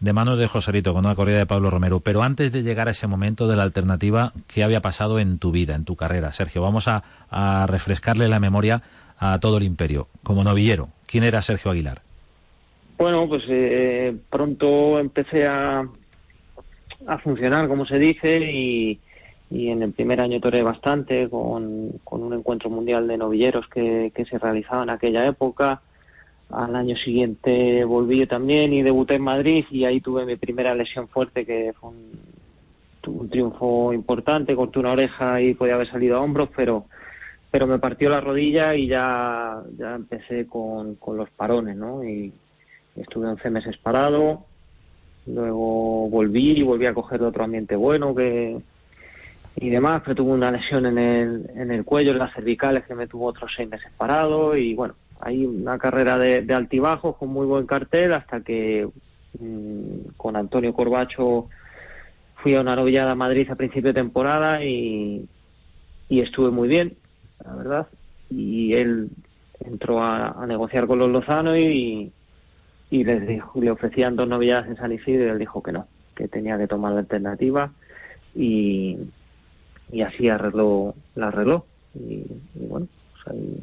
de 0.00 0.12
manos 0.12 0.38
de 0.38 0.48
Joserito, 0.48 0.92
con 0.92 1.06
una 1.06 1.14
corrida 1.14 1.38
de 1.38 1.46
Pablo 1.46 1.70
Romero. 1.70 2.00
Pero 2.00 2.24
antes 2.24 2.50
de 2.50 2.64
llegar 2.64 2.88
a 2.88 2.90
ese 2.90 3.06
momento 3.06 3.46
de 3.46 3.54
la 3.54 3.62
alternativa, 3.62 4.32
¿qué 4.48 4.64
había 4.64 4.82
pasado 4.82 5.20
en 5.20 5.38
tu 5.38 5.52
vida, 5.52 5.76
en 5.76 5.84
tu 5.84 5.94
carrera? 5.94 6.32
Sergio, 6.32 6.60
vamos 6.60 6.88
a, 6.88 7.04
a 7.30 7.66
refrescarle 7.68 8.26
la 8.28 8.40
memoria 8.40 8.82
a 9.18 9.38
todo 9.38 9.58
el 9.58 9.62
imperio. 9.62 10.08
Como 10.24 10.42
novillero, 10.42 10.88
¿quién 11.06 11.22
era 11.22 11.40
Sergio 11.42 11.70
Aguilar? 11.70 12.02
Bueno, 12.98 13.28
pues 13.28 13.42
eh, 13.48 14.16
pronto 14.30 14.98
empecé 14.98 15.46
a, 15.46 15.84
a 17.06 17.18
funcionar, 17.18 17.68
como 17.68 17.86
se 17.86 17.98
dice, 17.98 18.38
y, 18.38 18.98
en 19.50 19.82
el 19.82 19.92
primer 19.92 20.20
año 20.20 20.40
toré 20.40 20.62
bastante 20.62 21.28
con, 21.28 22.00
un 22.04 22.32
encuentro 22.32 22.70
mundial 22.70 23.06
de 23.06 23.18
novilleros 23.18 23.68
que, 23.68 24.12
se 24.28 24.38
realizaba 24.38 24.82
en 24.82 24.90
aquella 24.90 25.26
época. 25.26 25.82
Al 26.50 26.76
año 26.76 26.96
siguiente 26.96 27.84
volví 27.84 28.26
también 28.26 28.72
y 28.72 28.82
debuté 28.82 29.14
en 29.14 29.22
Madrid 29.22 29.64
y 29.70 29.84
ahí 29.84 30.00
tuve 30.00 30.26
mi 30.26 30.36
primera 30.36 30.74
lesión 30.74 31.08
fuerte 31.08 31.46
que 31.46 31.72
fue 31.78 31.90
un, 31.90 33.28
triunfo 33.28 33.92
importante, 33.92 34.54
corté 34.54 34.78
una 34.78 34.92
oreja 34.92 35.40
y 35.40 35.54
podía 35.54 35.74
haber 35.74 35.90
salido 35.90 36.16
a 36.16 36.20
hombros, 36.20 36.48
pero 36.54 36.86
pero 37.50 37.66
me 37.66 37.78
partió 37.78 38.08
la 38.08 38.20
rodilla 38.20 38.74
y 38.74 38.86
ya, 38.86 39.62
ya 39.76 39.94
empecé 39.94 40.46
con, 40.46 40.94
con 40.94 41.18
los 41.18 41.28
parones, 41.30 41.76
¿no? 41.76 42.02
Y, 42.02 42.32
Estuve 42.96 43.26
11 43.26 43.50
meses 43.50 43.76
parado, 43.78 44.44
luego 45.26 46.08
volví 46.08 46.58
y 46.58 46.62
volví 46.62 46.86
a 46.86 46.94
coger 46.94 47.22
otro 47.22 47.44
ambiente 47.44 47.76
bueno 47.76 48.14
que 48.14 48.58
y 49.56 49.68
demás, 49.68 50.02
pero 50.02 50.16
tuve 50.16 50.32
una 50.32 50.50
lesión 50.50 50.86
en 50.86 50.98
el, 50.98 51.50
en 51.54 51.70
el 51.70 51.84
cuello, 51.84 52.12
en 52.12 52.18
las 52.18 52.34
cervicales, 52.34 52.84
que 52.84 52.94
me 52.94 53.06
tuvo 53.06 53.26
otros 53.26 53.52
seis 53.54 53.68
meses 53.68 53.92
parado 53.96 54.56
y 54.56 54.74
bueno, 54.74 54.94
hay 55.20 55.44
una 55.44 55.78
carrera 55.78 56.18
de, 56.18 56.42
de 56.42 56.54
altibajos 56.54 57.16
con 57.16 57.28
muy 57.28 57.46
buen 57.46 57.66
cartel 57.66 58.12
hasta 58.12 58.40
que 58.40 58.88
mm, 59.38 60.16
con 60.16 60.36
Antonio 60.36 60.72
Corbacho 60.72 61.48
fui 62.36 62.54
a 62.54 62.60
una 62.60 62.76
novillada 62.76 63.12
a 63.12 63.14
Madrid 63.14 63.48
a 63.50 63.54
principio 63.54 63.92
de 63.92 64.00
temporada 64.00 64.64
y, 64.64 65.28
y 66.08 66.20
estuve 66.20 66.50
muy 66.50 66.68
bien, 66.68 66.96
la 67.44 67.54
verdad. 67.54 67.86
Y 68.30 68.72
él 68.74 69.10
entró 69.64 70.02
a, 70.02 70.30
a 70.30 70.46
negociar 70.46 70.86
con 70.86 70.98
los 70.98 71.10
Lozano 71.10 71.56
y, 71.56 72.10
y 72.92 73.04
les 73.04 73.26
dijo, 73.26 73.58
le 73.60 73.70
ofrecían 73.70 74.16
dos 74.16 74.28
novilladas 74.28 74.66
en 74.68 74.76
San 74.76 74.92
Isidro 74.92 75.24
y 75.26 75.30
él 75.30 75.38
dijo 75.38 75.62
que 75.62 75.72
no, 75.72 75.86
que 76.14 76.28
tenía 76.28 76.58
que 76.58 76.66
tomar 76.66 76.92
la 76.92 77.00
alternativa 77.00 77.70
y, 78.34 78.98
y 79.90 80.02
así 80.02 80.28
arregló, 80.28 80.94
la 81.14 81.28
arregló. 81.28 81.64
Y, 81.94 82.24
y 82.54 82.66
bueno, 82.68 82.86
pues 83.12 83.34
ahí, 83.34 83.58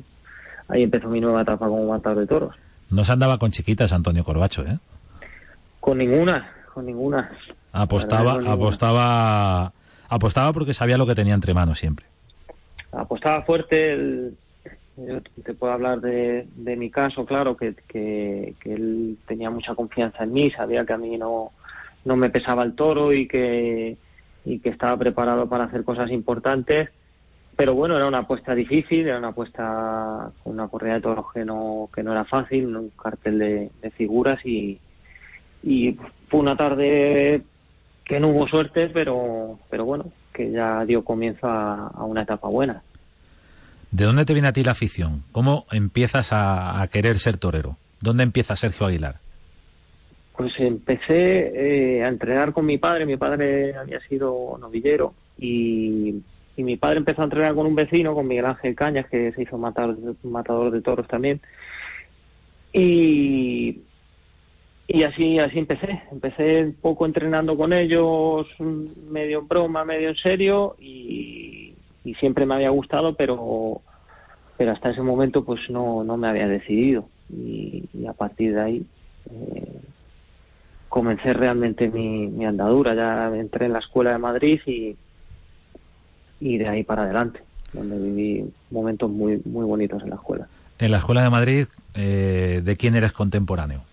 ahí 0.67 0.83
empezó 0.83 1.09
mi 1.09 1.21
nueva 1.21 1.41
etapa 1.43 1.67
como 1.67 1.88
matador 1.88 2.19
de 2.19 2.27
toros. 2.27 2.55
No 2.89 3.05
se 3.05 3.12
andaba 3.12 3.38
con 3.38 3.51
chiquitas 3.51 3.93
Antonio 3.93 4.24
Corbacho, 4.24 4.63
¿eh? 4.65 4.79
Con 5.79 6.00
ninguna, 6.00 6.51
con 6.74 6.88
ninguna. 6.88 7.29
Apostaba, 7.71 8.33
Con 8.33 8.43
ninguna. 8.45 8.53
apostaba, 8.65 9.74
apostaba 10.09 10.53
porque 10.53 10.74
sabía 10.74 10.98
lo 10.98 11.05
que 11.05 11.13
tenía 11.15 11.36
entre 11.36 11.53
manos 11.53 11.77
siempre. 11.77 12.07
apostaba 12.91 13.43
fuerte. 13.43 13.93
el- 13.93 14.36
yo 15.07 15.21
te 15.43 15.53
puedo 15.53 15.73
hablar 15.73 16.01
de, 16.01 16.47
de 16.55 16.75
mi 16.75 16.89
caso, 16.89 17.25
claro, 17.25 17.55
que, 17.55 17.75
que, 17.87 18.55
él 18.65 19.17
tenía 19.27 19.49
mucha 19.49 19.75
confianza 19.75 20.23
en 20.23 20.33
mí, 20.33 20.51
sabía 20.51 20.85
que 20.85 20.93
a 20.93 20.97
mí 20.97 21.17
no, 21.17 21.51
no 22.05 22.15
me 22.15 22.29
pesaba 22.29 22.63
el 22.63 22.75
toro 22.75 23.13
y 23.13 23.27
que, 23.27 23.97
y 24.45 24.59
que 24.59 24.69
estaba 24.69 24.97
preparado 24.97 25.47
para 25.47 25.65
hacer 25.65 25.83
cosas 25.83 26.11
importantes. 26.11 26.89
Pero 27.55 27.73
bueno, 27.75 27.97
era 27.97 28.07
una 28.07 28.19
apuesta 28.19 28.55
difícil, 28.55 29.07
era 29.07 29.17
una 29.17 29.29
apuesta 29.29 30.31
con 30.43 30.53
una 30.53 30.69
correa 30.69 30.95
de 30.95 31.01
toros 31.01 31.25
que 31.33 31.43
no, 31.43 31.89
que 31.93 32.03
no 32.03 32.13
era 32.13 32.23
fácil, 32.23 32.75
un 32.75 32.89
cartel 32.91 33.39
de, 33.39 33.71
de 33.81 33.91
figuras 33.91 34.45
y, 34.45 34.79
y 35.63 35.97
fue 36.29 36.39
una 36.39 36.55
tarde 36.55 37.41
que 38.05 38.19
no 38.19 38.29
hubo 38.29 38.47
suerte, 38.47 38.89
pero, 38.89 39.59
pero 39.69 39.83
bueno, 39.83 40.05
que 40.33 40.51
ya 40.51 40.85
dio 40.85 41.03
comienzo 41.03 41.47
a 41.47 42.03
una 42.05 42.23
etapa 42.23 42.47
buena. 42.47 42.81
¿De 43.91 44.05
dónde 44.05 44.25
te 44.25 44.34
viene 44.34 44.48
a 44.48 44.53
ti 44.53 44.63
la 44.63 44.72
afición? 44.72 45.24
¿Cómo 45.31 45.65
empiezas 45.72 46.29
a, 46.31 46.88
querer 46.91 47.17
ser 47.17 47.38
torero? 47.38 47.77
¿Dónde 48.01 48.24
empieza 48.24 48.55
Sergio 48.55 48.86
Aguilar? 48.86 49.15
Pues 50.38 50.53
empecé 50.60 51.98
eh, 51.98 52.03
a 52.03 52.08
entrenar 52.08 52.53
con 52.53 52.65
mi 52.65 52.77
padre. 52.77 53.05
Mi 53.05 53.17
padre 53.17 53.75
había 53.75 54.00
sido 54.01 54.58
novillero 54.60 55.13
y, 55.38 56.22
mi 56.58 56.75
padre 56.75 56.98
empezó 56.98 57.22
a 57.22 57.25
entrenar 57.25 57.55
con 57.55 57.65
un 57.65 57.75
vecino, 57.75 58.13
con 58.13 58.27
Miguel 58.27 58.46
Ángel 58.46 58.75
Cañas, 58.75 59.08
que 59.10 59.31
se 59.31 59.43
hizo 59.43 59.58
matador, 59.58 59.98
matador 60.24 60.72
de 60.72 60.81
toros 60.81 61.08
también. 61.08 61.39
Y, 62.74 63.81
así, 65.05 65.39
así 65.39 65.58
empecé. 65.58 66.01
Empecé 66.12 66.63
un 66.65 66.74
poco 66.74 67.05
entrenando 67.05 67.58
con 67.58 67.72
ellos, 67.74 68.48
medio 69.10 69.39
en 69.39 69.48
broma, 69.48 69.86
medio 69.86 70.10
en 70.10 70.15
serio, 70.15 70.75
y, 70.79 71.58
y 72.03 72.15
siempre 72.15 72.45
me 72.45 72.55
había 72.55 72.69
gustado, 72.69 73.15
pero, 73.15 73.81
pero 74.57 74.71
hasta 74.71 74.91
ese 74.91 75.01
momento 75.01 75.43
pues 75.43 75.69
no, 75.69 76.03
no 76.03 76.17
me 76.17 76.27
había 76.27 76.47
decidido. 76.47 77.07
Y, 77.31 77.85
y 77.93 78.07
a 78.07 78.13
partir 78.13 78.55
de 78.55 78.61
ahí 78.61 78.85
eh, 79.31 79.81
comencé 80.87 81.33
realmente 81.33 81.89
mi, 81.89 82.27
mi 82.27 82.45
andadura. 82.45 82.95
Ya 82.95 83.35
entré 83.35 83.67
en 83.67 83.73
la 83.73 83.79
escuela 83.79 84.11
de 84.11 84.17
Madrid 84.17 84.59
y, 84.65 84.95
y 86.39 86.57
de 86.57 86.67
ahí 86.67 86.83
para 86.83 87.03
adelante, 87.03 87.41
donde 87.73 87.97
viví 87.97 88.51
momentos 88.71 89.09
muy, 89.09 89.41
muy 89.45 89.65
bonitos 89.65 90.01
en 90.03 90.09
la 90.09 90.15
escuela. 90.15 90.47
En 90.79 90.91
la 90.91 90.99
Escuela 90.99 91.21
de 91.21 91.29
Madrid, 91.29 91.67
eh, 91.93 92.61
¿de 92.63 92.77
quién 92.77 92.95
eres 92.95 93.11
contemporáneo? 93.11 93.83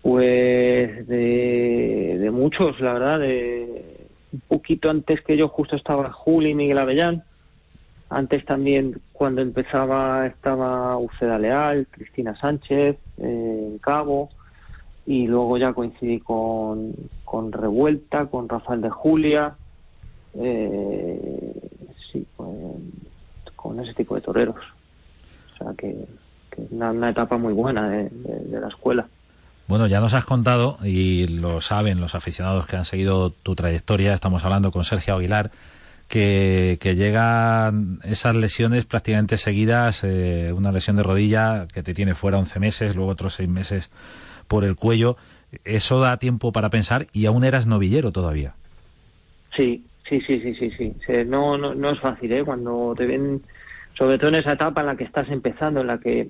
Pues 0.00 1.08
de, 1.08 2.18
de 2.20 2.30
muchos, 2.30 2.78
la 2.78 2.92
verdad, 2.92 3.18
de 3.18 3.93
un 4.34 4.40
poquito 4.48 4.90
antes 4.90 5.22
que 5.22 5.36
yo 5.36 5.48
justo 5.48 5.76
estaba 5.76 6.12
Juli 6.12 6.50
y 6.50 6.54
Miguel 6.54 6.78
Avellán. 6.78 7.22
Antes 8.10 8.44
también, 8.44 9.00
cuando 9.12 9.40
empezaba, 9.40 10.26
estaba 10.26 10.98
Uceda 10.98 11.38
Leal, 11.38 11.86
Cristina 11.90 12.36
Sánchez, 12.36 12.96
eh, 13.18 13.78
Cabo. 13.80 14.30
Y 15.06 15.26
luego 15.26 15.56
ya 15.56 15.72
coincidí 15.72 16.18
con, 16.18 16.94
con 17.24 17.52
Revuelta, 17.52 18.26
con 18.26 18.48
Rafael 18.48 18.80
de 18.80 18.90
Julia. 18.90 19.56
Eh, 20.34 21.52
sí, 22.12 22.26
con, 22.36 23.80
ese 23.80 23.94
tipo 23.94 24.14
de 24.14 24.20
toreros. 24.20 24.56
O 24.56 25.56
sea 25.58 25.74
que, 25.76 25.94
que 26.50 26.62
una, 26.70 27.10
etapa 27.10 27.38
muy 27.38 27.52
buena 27.52 27.88
de- 27.88 28.10
de 28.10 28.60
la 28.60 28.68
escuela. 28.68 29.08
Bueno, 29.66 29.86
ya 29.86 30.00
nos 30.00 30.12
has 30.12 30.24
contado, 30.24 30.78
y 30.84 31.26
lo 31.26 31.60
saben 31.60 32.00
los 32.00 32.14
aficionados 32.14 32.66
que 32.66 32.76
han 32.76 32.84
seguido 32.84 33.30
tu 33.30 33.54
trayectoria, 33.54 34.12
estamos 34.12 34.44
hablando 34.44 34.70
con 34.70 34.84
Sergio 34.84 35.14
Aguilar, 35.14 35.50
que, 36.08 36.78
que 36.80 36.96
llegan 36.96 38.00
esas 38.04 38.36
lesiones 38.36 38.84
prácticamente 38.84 39.38
seguidas, 39.38 40.04
eh, 40.04 40.52
una 40.54 40.70
lesión 40.70 40.96
de 40.96 41.02
rodilla 41.02 41.66
que 41.72 41.82
te 41.82 41.94
tiene 41.94 42.14
fuera 42.14 42.38
11 42.38 42.60
meses, 42.60 42.94
luego 42.94 43.12
otros 43.12 43.34
6 43.34 43.48
meses 43.48 43.90
por 44.48 44.64
el 44.64 44.76
cuello. 44.76 45.16
Eso 45.64 46.00
da 46.00 46.18
tiempo 46.18 46.52
para 46.52 46.68
pensar 46.68 47.06
y 47.12 47.26
aún 47.26 47.44
eras 47.44 47.66
novillero 47.66 48.12
todavía. 48.12 48.54
Sí, 49.56 49.84
sí, 50.08 50.20
sí, 50.26 50.40
sí, 50.40 50.54
sí, 50.54 50.70
sí. 50.76 50.94
No, 51.26 51.56
no, 51.56 51.74
no 51.74 51.90
es 51.90 52.00
fácil, 52.00 52.32
¿eh? 52.32 52.44
Cuando 52.44 52.94
te 52.96 53.06
ven, 53.06 53.42
sobre 53.96 54.18
todo 54.18 54.28
en 54.28 54.36
esa 54.36 54.52
etapa 54.52 54.80
en 54.80 54.88
la 54.88 54.96
que 54.96 55.04
estás 55.04 55.28
empezando, 55.30 55.80
en 55.80 55.86
la 55.86 55.98
que 55.98 56.28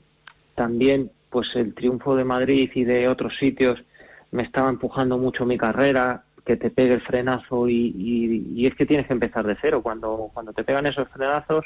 también, 0.54 1.10
pues 1.34 1.48
el 1.56 1.74
triunfo 1.74 2.14
de 2.14 2.22
Madrid 2.22 2.70
y 2.76 2.84
de 2.84 3.08
otros 3.08 3.36
sitios 3.40 3.82
me 4.30 4.44
estaba 4.44 4.68
empujando 4.68 5.18
mucho 5.18 5.44
mi 5.44 5.58
carrera, 5.58 6.22
que 6.46 6.56
te 6.56 6.70
pegue 6.70 6.94
el 6.94 7.00
frenazo 7.00 7.68
y, 7.68 7.92
y, 7.98 8.52
y 8.54 8.66
es 8.68 8.76
que 8.76 8.86
tienes 8.86 9.08
que 9.08 9.14
empezar 9.14 9.44
de 9.44 9.56
cero. 9.60 9.82
Cuando, 9.82 10.30
cuando 10.32 10.52
te 10.52 10.62
pegan 10.62 10.86
esos 10.86 11.08
frenazos, 11.08 11.64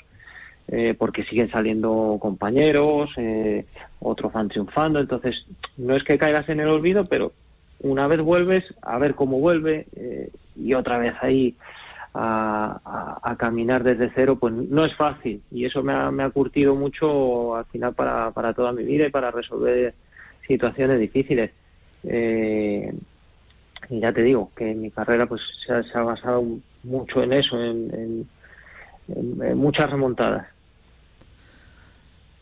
eh, 0.68 0.94
porque 0.96 1.24
siguen 1.24 1.50
saliendo 1.50 2.16
compañeros, 2.18 3.10
eh, 3.18 3.66
otros 4.00 4.32
van 4.32 4.48
triunfando, 4.48 5.00
entonces 5.00 5.44
no 5.76 5.94
es 5.94 6.02
que 6.02 6.16
caigas 6.16 6.48
en 6.48 6.60
el 6.60 6.68
olvido, 6.68 7.04
pero 7.04 7.34
una 7.80 8.06
vez 8.06 8.22
vuelves, 8.22 8.64
a 8.80 8.96
ver 8.96 9.14
cómo 9.14 9.38
vuelve, 9.38 9.86
eh, 9.96 10.30
y 10.56 10.72
otra 10.72 10.96
vez 10.96 11.12
ahí 11.20 11.56
a, 12.20 13.36
caminar 13.38 13.84
desde 13.84 14.10
cero, 14.14 14.36
pues 14.38 14.52
no 14.52 14.84
es 14.84 14.94
fácil. 14.96 15.40
Y 15.50 15.64
eso 15.64 15.82
me 15.82 15.92
ha, 15.92 16.10
me 16.10 16.24
ha 16.24 16.30
curtido 16.30 16.74
mucho 16.74 17.54
al 17.56 17.64
final 17.66 17.94
para, 17.94 18.30
para 18.32 18.52
toda 18.52 18.72
mi 18.72 18.82
vida 18.84 19.06
y 19.06 19.10
para 19.10 19.30
resolver 19.30 19.94
situaciones 20.46 20.98
difíciles. 20.98 21.50
Eh, 22.04 22.92
y 23.90 24.00
ya 24.00 24.12
te 24.12 24.22
digo 24.22 24.50
que 24.56 24.74
mi 24.74 24.90
carrera 24.90 25.26
pues 25.26 25.40
se 25.66 25.98
ha, 25.98 26.02
basado 26.02 26.44
mucho 26.82 27.22
en 27.22 27.32
eso, 27.32 27.62
en- 27.62 28.28
en 29.08 29.58
muchas 29.58 29.88
remontadas. 29.90 30.46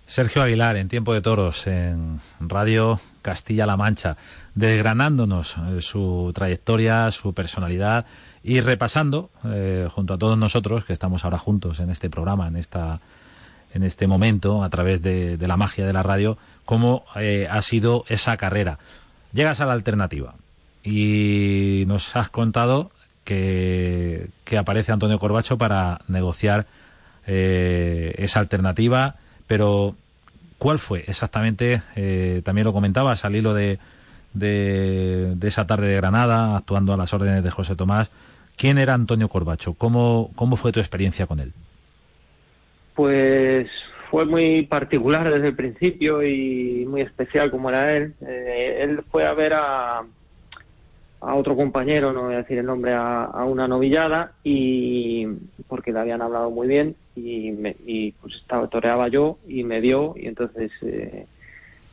Sergio 0.07 0.43
Aguilar, 0.43 0.77
en 0.77 0.89
Tiempo 0.89 1.13
de 1.15 1.21
Toros, 1.21 1.67
en 1.67 2.21
Radio 2.39 3.01
Castilla-La 3.23 3.77
Mancha, 3.77 4.17
desgranándonos 4.55 5.57
eh, 5.59 5.81
su 5.83 6.31
trayectoria, 6.33 7.11
su 7.11 7.35
personalidad 7.35 8.07
y 8.47 8.61
repasando, 8.61 9.29
eh, 9.45 9.89
junto 9.91 10.15
a 10.15 10.19
todos 10.19 10.39
nosotros 10.39 10.85
que 10.85 10.93
estamos 10.93 11.25
ahora 11.25 11.37
juntos 11.37 11.81
en 11.81 11.91
este 11.91 12.09
programa, 12.09 12.47
en 12.47 12.55
esta 12.57 13.01
en 13.75 13.83
este 13.83 14.07
momento, 14.07 14.63
a 14.63 14.71
través 14.71 15.03
de, 15.03 15.37
de 15.37 15.49
la 15.49 15.57
magia 15.57 15.85
de 15.85 15.93
la 15.93 16.05
radio, 16.05 16.39
cómo 16.65 17.05
eh, 17.17 17.49
ha 17.51 17.61
sido 17.61 18.05
esa 18.09 18.37
carrera. 18.37 18.79
Llegas 19.33 19.61
a 19.61 19.67
la 19.67 19.73
alternativa 19.73 20.37
y 20.85 21.85
nos 21.89 22.15
has 22.15 22.29
contado 22.29 22.93
que, 23.25 24.29
que 24.45 24.57
aparece 24.57 24.93
Antonio 24.93 25.19
Corbacho 25.19 25.59
para 25.59 26.03
negociar 26.07 26.67
eh, 27.27 28.15
esa 28.17 28.39
alternativa, 28.39 29.17
pero 29.49 29.97
¿cuál 30.57 30.79
fue 30.79 31.05
exactamente? 31.09 31.83
También 32.45 32.65
lo 32.65 32.73
comentabas 32.73 33.25
al 33.25 33.35
hilo 33.35 33.55
de, 33.55 33.81
de 34.33 35.37
esa 35.43 35.67
tarde 35.67 35.89
de 35.89 35.97
Granada, 35.97 36.57
actuando 36.57 36.93
a 36.93 36.97
las 36.97 37.13
órdenes 37.13 37.43
de 37.43 37.51
José 37.51 37.75
Tomás. 37.75 38.09
¿Quién 38.57 38.79
era 38.79 38.95
Antonio 38.95 39.29
Corbacho? 39.29 39.75
¿Cómo, 39.75 40.31
cómo 40.35 40.57
fue 40.57 40.73
tu 40.73 40.81
experiencia 40.81 41.27
con 41.27 41.41
él? 41.41 41.53
Pues 42.95 43.69
fue 44.11 44.25
muy 44.25 44.63
particular 44.63 45.31
desde 45.33 45.49
el 45.49 45.57
principio 45.57 46.23
y 46.23 46.87
muy 46.89 47.03
especial 47.03 47.51
como 47.51 47.69
era 47.69 47.95
él. 47.95 48.15
Eh, 48.27 48.79
él 48.83 49.03
fue 49.11 49.27
a 49.27 49.35
ver 49.35 49.53
a, 49.53 49.99
a 51.21 51.35
otro 51.35 51.57
compañero, 51.57 52.13
no 52.13 52.23
voy 52.23 52.35
a 52.35 52.39
decir 52.39 52.59
el 52.59 52.67
nombre, 52.67 52.93
a, 52.95 53.25
a 53.25 53.45
una 53.45 53.69
novillada 53.69 54.33
y 54.43 55.27
porque 55.69 55.93
le 55.93 55.99
habían 56.01 56.23
hablado 56.23 56.51
muy 56.51 56.67
bien 56.69 56.97
y, 57.15 57.51
me, 57.53 57.77
y 57.85 58.13
pues 58.13 58.35
estaba 58.37 58.67
toreaba 58.69 59.09
yo 59.09 59.39
y 59.47 59.65
me 59.65 59.81
dio 59.83 60.15
y 60.17 60.27
entonces 60.29 60.71
eh, 60.83 61.27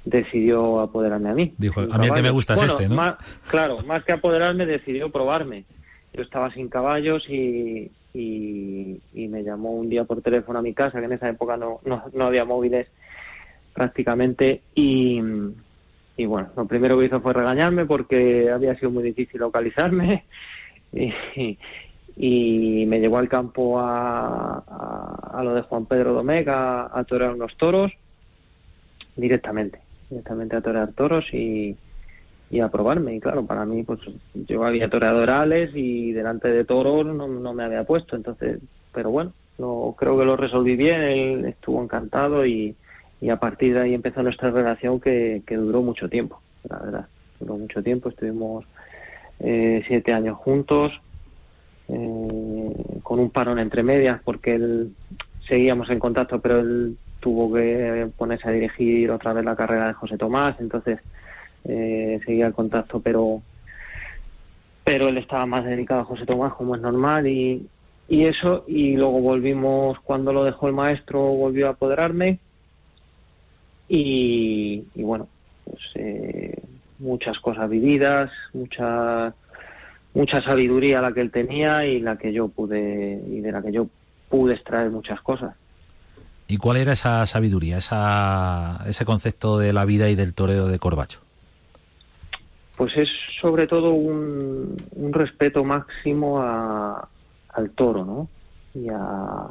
decidió 0.06 0.80
apoderarme 0.80 1.30
a 1.30 1.34
mí. 1.34 1.54
Dijo, 1.58 1.82
a 1.82 1.97
mí 1.97 2.08
el 2.08 2.13
que 2.13 2.21
me 2.21 2.30
gusta 2.30 2.54
es 2.56 2.62
este, 2.63 2.88
¿no? 2.88 2.95
más- 2.95 3.15
claro, 3.49 3.80
más 3.82 4.04
que 4.06 4.13
apoderarme 4.13 4.65
decidió 4.65 5.10
probarme. 5.12 5.65
Yo 6.13 6.21
estaba 6.21 6.52
sin 6.52 6.69
caballos 6.69 7.28
y, 7.28 7.91
y, 8.13 9.28
me 9.28 9.43
llamó 9.43 9.71
un 9.71 9.89
día 9.89 10.04
por 10.04 10.21
teléfono 10.21 10.60
a 10.60 10.62
mi 10.62 10.73
casa, 10.73 10.99
que 10.99 11.06
en 11.06 11.13
esa 11.13 11.30
época 11.30 11.58
no, 11.58 11.80
no, 11.86 12.23
había 12.23 12.45
móviles, 12.45 12.88
prácticamente 13.73 14.62
y, 14.76 15.19
bueno, 16.19 16.49
lo 16.56 16.65
primero 16.67 16.99
que 16.99 17.06
hizo 17.06 17.21
fue 17.21 17.34
regañarme 17.34 17.86
porque 17.86 18.52
había 18.52 18.76
sido 18.76 18.91
muy 18.91 19.04
difícil 19.04 19.39
localizarme 19.39 20.26
y, 22.15 22.86
me 22.86 22.99
llevó 22.99 23.17
al 23.17 23.30
campo 23.30 23.80
a, 23.80 24.60
a, 25.34 25.43
lo 25.43 25.56
de 25.56 25.63
Juan 25.63 25.88
Pedro 25.88 26.13
Domecq 26.13 26.47
a, 26.49 27.04
torear 27.08 27.34
unos 27.34 27.58
toros 27.58 27.91
directamente, 29.15 29.80
directamente 30.12 30.56
a 30.56 30.62
torear 30.62 30.93
toros 30.93 31.26
y, 31.34 31.76
y 32.53 32.59
a 32.59 32.69
probarme. 32.69 33.15
Y 33.15 33.19
claro, 33.19 33.43
para 33.45 33.65
mí, 33.65 33.81
pues 33.81 33.99
yo 34.35 34.63
había 34.63 34.87
toreado 34.87 35.23
orales 35.23 35.71
y 35.73 36.11
delante 36.11 36.49
de 36.49 36.63
toros 36.63 37.03
no, 37.03 37.27
no 37.27 37.53
me 37.53 37.63
había 37.63 37.83
puesto, 37.83 38.15
entonces, 38.15 38.59
pero 38.93 39.09
bueno, 39.09 39.33
lo, 39.57 39.95
creo 39.97 40.19
que 40.19 40.25
lo 40.25 40.37
resolví 40.37 40.75
bien, 40.75 41.01
él 41.01 41.45
estuvo 41.45 41.81
encantado 41.81 42.45
y, 42.45 42.75
y 43.19 43.29
a 43.29 43.37
partir 43.37 43.73
de 43.73 43.81
ahí 43.81 43.93
empezó 43.95 44.21
nuestra 44.21 44.51
relación 44.51 44.99
que, 44.99 45.41
que 45.47 45.55
duró 45.55 45.81
mucho 45.81 46.07
tiempo, 46.07 46.41
la 46.69 46.77
verdad, 46.77 47.07
duró 47.39 47.57
mucho 47.57 47.81
tiempo, 47.81 48.09
estuvimos 48.09 48.65
eh, 49.39 49.83
siete 49.87 50.13
años 50.13 50.37
juntos 50.37 50.91
eh, 51.87 52.99
con 53.01 53.19
un 53.19 53.31
parón 53.31 53.57
entre 53.57 53.81
medias 53.81 54.21
porque 54.23 54.53
él 54.53 54.93
seguíamos 55.47 55.89
en 55.89 55.97
contacto, 55.97 56.39
pero 56.39 56.59
él 56.59 56.97
tuvo 57.19 57.51
que 57.51 58.09
ponerse 58.15 58.47
a 58.47 58.51
dirigir 58.51 59.09
otra 59.09 59.33
vez 59.33 59.43
la 59.43 59.55
carrera 59.55 59.87
de 59.87 59.93
José 59.93 60.19
Tomás, 60.19 60.55
entonces 60.59 60.99
eh, 61.65 62.19
seguía 62.26 62.47
el 62.47 62.54
contacto, 62.54 62.99
pero 62.99 63.41
pero 64.84 65.08
él 65.08 65.17
estaba 65.17 65.45
más 65.45 65.63
dedicado 65.63 66.02
a 66.02 66.06
José 66.06 66.26
Tomás 66.26 66.54
como 66.54 66.76
es 66.76 66.82
normal 66.82 67.26
y, 67.26 67.67
y 68.10 68.26
eso 68.26 68.65
y 68.67 68.97
luego 68.97 69.21
volvimos 69.21 69.97
cuando 70.02 70.34
lo 70.34 70.43
dejó 70.43 70.67
el 70.67 70.73
maestro 70.73 71.19
volvió 71.21 71.67
a 71.67 71.71
apoderarme 71.71 72.39
y, 73.88 74.84
y 74.93 75.04
bueno 75.04 75.30
pues 75.63 75.82
eh, 75.95 76.62
muchas 76.99 77.39
cosas 77.39 77.69
vividas 77.69 78.30
muchas 78.54 79.34
mucha 80.13 80.41
sabiduría 80.41 81.02
la 81.02 81.13
que 81.13 81.21
él 81.21 81.32
tenía 81.32 81.86
y 81.86 81.99
la 81.99 82.17
que 82.17 82.34
yo 82.34 82.47
pude 82.47 83.21
y 83.26 83.39
de 83.39 83.52
la 83.52 83.62
que 83.62 83.71
yo 83.71 83.88
pude 84.30 84.56
extraer 84.56 84.89
muchas 84.89 85.21
cosas. 85.21 85.56
¿Y 86.47 86.58
cuál 86.58 86.78
era 86.78 86.93
esa 86.93 87.26
sabiduría, 87.26 87.78
esa, 87.78 88.84
ese 88.86 89.06
concepto 89.06 89.58
de 89.58 89.73
la 89.73 89.86
vida 89.86 90.10
y 90.10 90.15
del 90.15 90.34
toreo 90.34 90.67
de 90.67 90.78
Corbacho? 90.78 91.21
Pues 92.75 92.95
es 92.97 93.09
sobre 93.39 93.67
todo 93.67 93.93
un, 93.93 94.75
respeto 95.12 95.63
máximo 95.63 96.41
a, 96.41 97.07
al 97.49 97.69
toro, 97.71 98.03
¿no? 98.03 98.29
Y 98.73 98.89
a, 98.89 99.47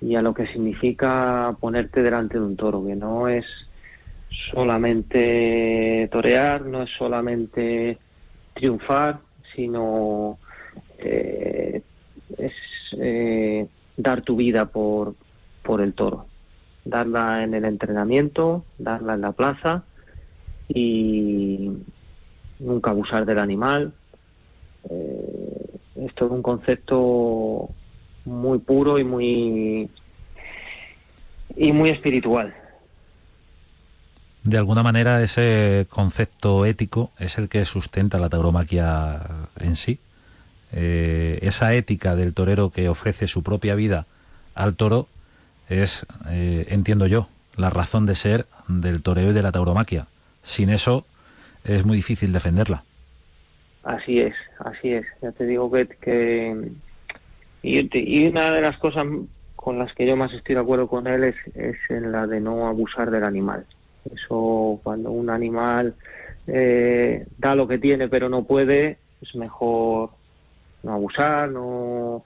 y 0.00 0.16
a 0.16 0.22
lo 0.22 0.34
que 0.34 0.48
significa 0.48 1.56
ponerte 1.60 2.02
delante 2.02 2.38
de 2.38 2.44
un 2.44 2.56
toro, 2.56 2.84
que 2.84 2.96
no 2.96 3.28
es 3.28 3.46
solamente 4.52 6.08
torear, 6.10 6.62
no 6.62 6.82
es 6.82 6.90
solamente 6.98 7.98
triunfar, 8.54 9.20
sino 9.54 10.38
eh, 10.98 11.82
es 12.38 12.52
eh, 12.98 13.66
dar 13.96 14.22
tu 14.22 14.36
vida 14.36 14.66
por, 14.66 15.14
por 15.62 15.80
el 15.80 15.94
toro, 15.94 16.26
darla 16.84 17.44
en 17.44 17.54
el 17.54 17.64
entrenamiento, 17.64 18.64
darla 18.78 19.14
en 19.14 19.20
la 19.20 19.32
plaza 19.32 19.84
y 20.68 21.70
nunca 22.62 22.90
abusar 22.90 23.24
del 23.26 23.38
animal. 23.38 23.92
Eh, 24.90 25.78
esto 26.06 26.26
es 26.26 26.30
un 26.30 26.42
concepto 26.42 27.68
muy 28.24 28.58
puro 28.58 28.98
y 28.98 29.04
muy 29.04 29.90
y 31.56 31.72
muy 31.72 31.90
espiritual 31.90 32.54
de 34.44 34.58
alguna 34.58 34.82
manera 34.82 35.22
ese 35.22 35.86
concepto 35.88 36.66
ético 36.66 37.12
es 37.18 37.38
el 37.38 37.48
que 37.48 37.64
sustenta 37.64 38.18
la 38.18 38.28
tauromaquia 38.28 39.22
en 39.58 39.76
sí. 39.76 40.00
Eh, 40.72 41.38
esa 41.42 41.74
ética 41.74 42.16
del 42.16 42.34
torero 42.34 42.70
que 42.70 42.88
ofrece 42.88 43.26
su 43.26 43.42
propia 43.42 43.74
vida 43.74 44.06
al 44.54 44.74
toro 44.74 45.06
es, 45.68 46.06
eh, 46.28 46.66
entiendo 46.70 47.06
yo, 47.06 47.28
la 47.56 47.70
razón 47.70 48.06
de 48.06 48.16
ser 48.16 48.46
del 48.68 49.02
toreo 49.02 49.30
y 49.30 49.34
de 49.34 49.42
la 49.42 49.52
tauromaquia. 49.52 50.06
Sin 50.42 50.70
eso 50.70 51.06
es 51.64 51.84
muy 51.84 51.96
difícil 51.96 52.32
defenderla. 52.32 52.84
Así 53.82 54.20
es, 54.20 54.34
así 54.60 54.92
es. 54.92 55.06
Ya 55.20 55.32
te 55.32 55.44
digo 55.44 55.70
que, 55.70 55.86
que 55.86 56.70
y, 57.62 58.26
una 58.26 58.52
de 58.52 58.60
las 58.60 58.78
cosas 58.78 59.04
con 59.56 59.78
las 59.78 59.92
que 59.94 60.06
yo 60.06 60.16
más 60.16 60.32
estoy 60.32 60.54
de 60.54 60.60
acuerdo 60.60 60.88
con 60.88 61.06
él 61.06 61.24
es, 61.24 61.36
es 61.54 61.76
en 61.88 62.12
la 62.12 62.26
de 62.26 62.40
no 62.40 62.66
abusar 62.66 63.10
del 63.10 63.24
animal. 63.24 63.64
Eso 64.12 64.80
cuando 64.82 65.10
un 65.10 65.30
animal 65.30 65.94
eh, 66.46 67.26
da 67.38 67.54
lo 67.54 67.68
que 67.68 67.78
tiene 67.78 68.08
pero 68.08 68.28
no 68.28 68.44
puede, 68.44 68.98
es 69.20 69.34
mejor 69.34 70.10
no 70.82 70.92
abusar, 70.94 71.48
no, 71.48 72.24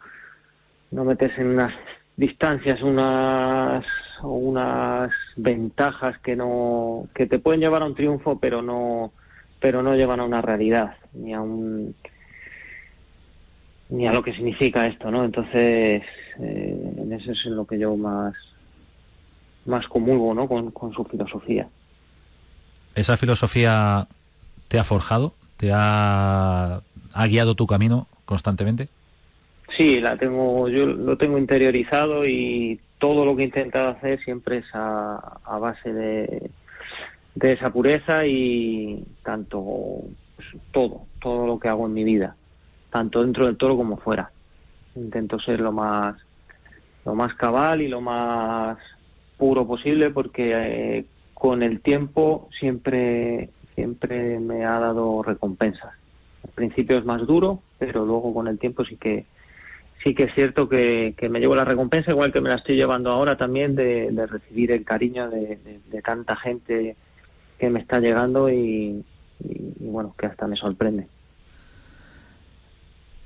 no 0.90 1.04
meterse 1.04 1.42
en 1.42 1.48
unas 1.48 1.74
distancias, 2.16 2.82
unas 2.82 3.84
unas 4.22 5.10
ventajas 5.36 6.18
que 6.20 6.36
no 6.36 7.06
que 7.14 7.26
te 7.26 7.38
pueden 7.38 7.60
llevar 7.60 7.82
a 7.82 7.86
un 7.86 7.94
triunfo 7.94 8.38
pero 8.40 8.62
no 8.62 9.12
pero 9.60 9.82
no 9.82 9.94
llevan 9.94 10.20
a 10.20 10.24
una 10.24 10.42
realidad 10.42 10.96
ni 11.12 11.34
a 11.34 11.40
un 11.40 11.94
ni 13.88 14.06
a 14.06 14.12
lo 14.12 14.22
que 14.22 14.32
significa 14.32 14.86
esto, 14.86 15.12
¿no? 15.12 15.24
Entonces, 15.24 16.02
eh, 16.40 16.94
en 16.98 17.12
eso 17.12 17.30
es 17.30 17.38
en 17.46 17.54
lo 17.54 17.66
que 17.66 17.78
yo 17.78 17.96
más 17.96 18.34
más 19.66 19.86
comulgo 19.88 20.32
¿no? 20.32 20.48
con, 20.48 20.92
su 20.92 21.04
filosofía. 21.04 21.68
¿Esa 22.94 23.16
filosofía 23.16 24.06
te 24.68 24.78
ha 24.78 24.84
forjado? 24.84 25.34
¿Te 25.56 25.70
ha, 25.72 26.80
ha 27.12 27.26
guiado 27.26 27.54
tu 27.54 27.66
camino 27.66 28.06
constantemente? 28.24 28.88
Sí, 29.76 30.00
la 30.00 30.16
tengo, 30.16 30.68
yo 30.68 30.86
lo 30.86 31.18
tengo 31.18 31.38
interiorizado 31.38 32.24
y 32.24 32.80
todo 32.98 33.24
lo 33.24 33.36
que 33.36 33.42
he 33.42 33.46
intentado 33.46 33.90
hacer 33.90 34.22
siempre 34.22 34.58
es 34.58 34.66
a, 34.72 35.40
a 35.44 35.58
base 35.58 35.92
de, 35.92 36.50
de 37.36 37.52
esa 37.52 37.70
pureza 37.70 38.26
y 38.26 39.04
tanto 39.22 39.62
pues, 40.34 40.48
todo, 40.72 41.02
todo 41.20 41.46
lo 41.46 41.60
que 41.60 41.68
hago 41.68 41.86
en 41.86 41.94
mi 41.94 42.02
vida, 42.02 42.34
tanto 42.90 43.22
dentro 43.22 43.46
del 43.46 43.56
toro 43.56 43.76
como 43.76 43.98
fuera. 43.98 44.30
Intento 44.96 45.38
ser 45.38 45.60
lo 45.60 45.70
más 45.70 46.16
lo 47.04 47.14
más 47.14 47.34
cabal 47.34 47.82
y 47.82 47.88
lo 47.88 48.00
más 48.00 48.78
puro 49.36 49.64
posible 49.66 50.10
porque 50.10 50.52
eh, 50.98 51.04
con 51.34 51.62
el 51.62 51.80
tiempo 51.80 52.48
siempre 52.58 53.50
siempre 53.74 54.40
me 54.40 54.64
ha 54.64 54.80
dado 54.80 55.22
recompensas. 55.22 55.92
Al 56.42 56.50
principio 56.50 56.96
es 56.98 57.04
más 57.04 57.26
duro, 57.26 57.60
pero 57.78 58.06
luego 58.06 58.32
con 58.32 58.48
el 58.48 58.58
tiempo 58.58 58.84
sí 58.84 58.96
que 58.96 59.26
sí 60.02 60.14
que 60.14 60.24
es 60.24 60.34
cierto 60.34 60.68
que, 60.68 61.14
me 61.28 61.40
llevo 61.40 61.54
la 61.54 61.64
recompensa, 61.64 62.12
igual 62.12 62.32
que 62.32 62.40
me 62.40 62.48
la 62.48 62.56
estoy 62.56 62.76
llevando 62.76 63.10
ahora 63.10 63.36
también 63.36 63.74
de, 63.74 64.26
recibir 64.26 64.72
el 64.72 64.84
cariño 64.84 65.28
de, 65.28 65.58
tanta 66.02 66.36
gente 66.36 66.96
que 67.58 67.70
me 67.70 67.80
está 67.80 67.98
llegando 68.00 68.50
y, 68.50 69.04
bueno, 69.80 70.14
que 70.18 70.26
hasta 70.26 70.46
me 70.46 70.56
sorprende. 70.56 71.08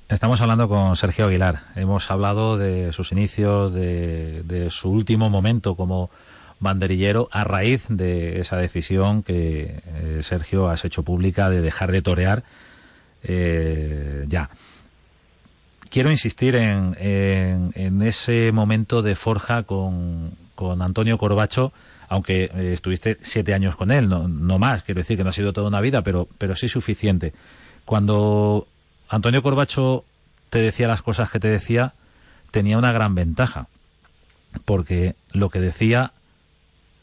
Estamos 0.09 0.41
hablando 0.41 0.69
con 0.69 0.97
Sergio 0.97 1.27
Aguilar. 1.27 1.61
Hemos 1.77 2.11
hablado 2.11 2.57
de 2.57 2.93
sus 2.93 3.13
inicios, 3.13 3.73
de, 3.73 4.67
su 4.71 4.91
último 4.91 5.31
momento 5.31 5.77
como 5.77 6.11
banderillero 6.59 7.29
a 7.31 7.45
raíz 7.45 7.87
de 7.89 8.41
esa 8.41 8.57
decisión 8.57 9.23
que 9.23 9.81
eh, 9.87 10.21
Sergio 10.23 10.69
has 10.69 10.85
hecho 10.85 11.05
pública 11.05 11.49
de 11.49 11.63
dejar 11.63 11.91
de 11.93 12.03
torear 12.03 12.43
eh, 13.23 14.25
ya. 14.29 14.51
Quiero 15.91 16.11
insistir 16.11 16.55
en, 16.55 16.95
en, 16.99 18.03
ese 18.03 18.53
momento 18.53 19.03
de 19.03 19.15
forja 19.15 19.65
con, 19.65 20.33
con 20.55 20.83
Antonio 20.83 21.19
Corbacho, 21.19 21.73
aunque 22.11 22.51
eh, 22.53 22.73
estuviste 22.73 23.19
siete 23.23 23.55
años 23.55 23.77
con 23.77 23.93
él, 23.93 24.09
no, 24.09 24.27
no 24.27 24.59
más, 24.59 24.83
quiero 24.83 24.99
decir 24.99 25.17
que 25.17 25.23
no 25.23 25.31
ha 25.31 25.33
sido 25.33 25.53
toda 25.53 25.69
una 25.69 25.81
vida, 25.81 26.03
pero, 26.03 26.27
pero 26.39 26.57
sí 26.57 26.69
suficiente. 26.69 27.33
Cuando 27.85 28.67
Antonio 29.09 29.43
Corbacho 29.43 30.05
te 30.51 30.61
decía 30.61 30.89
las 30.89 31.03
cosas 31.03 31.31
que 31.31 31.39
te 31.39 31.47
decía, 31.47 31.95
tenía 32.51 32.79
una 32.79 32.91
gran 32.91 33.15
ventaja, 33.15 33.69
porque 34.65 35.15
lo 35.33 35.51
que 35.51 35.61
decía 35.61 36.11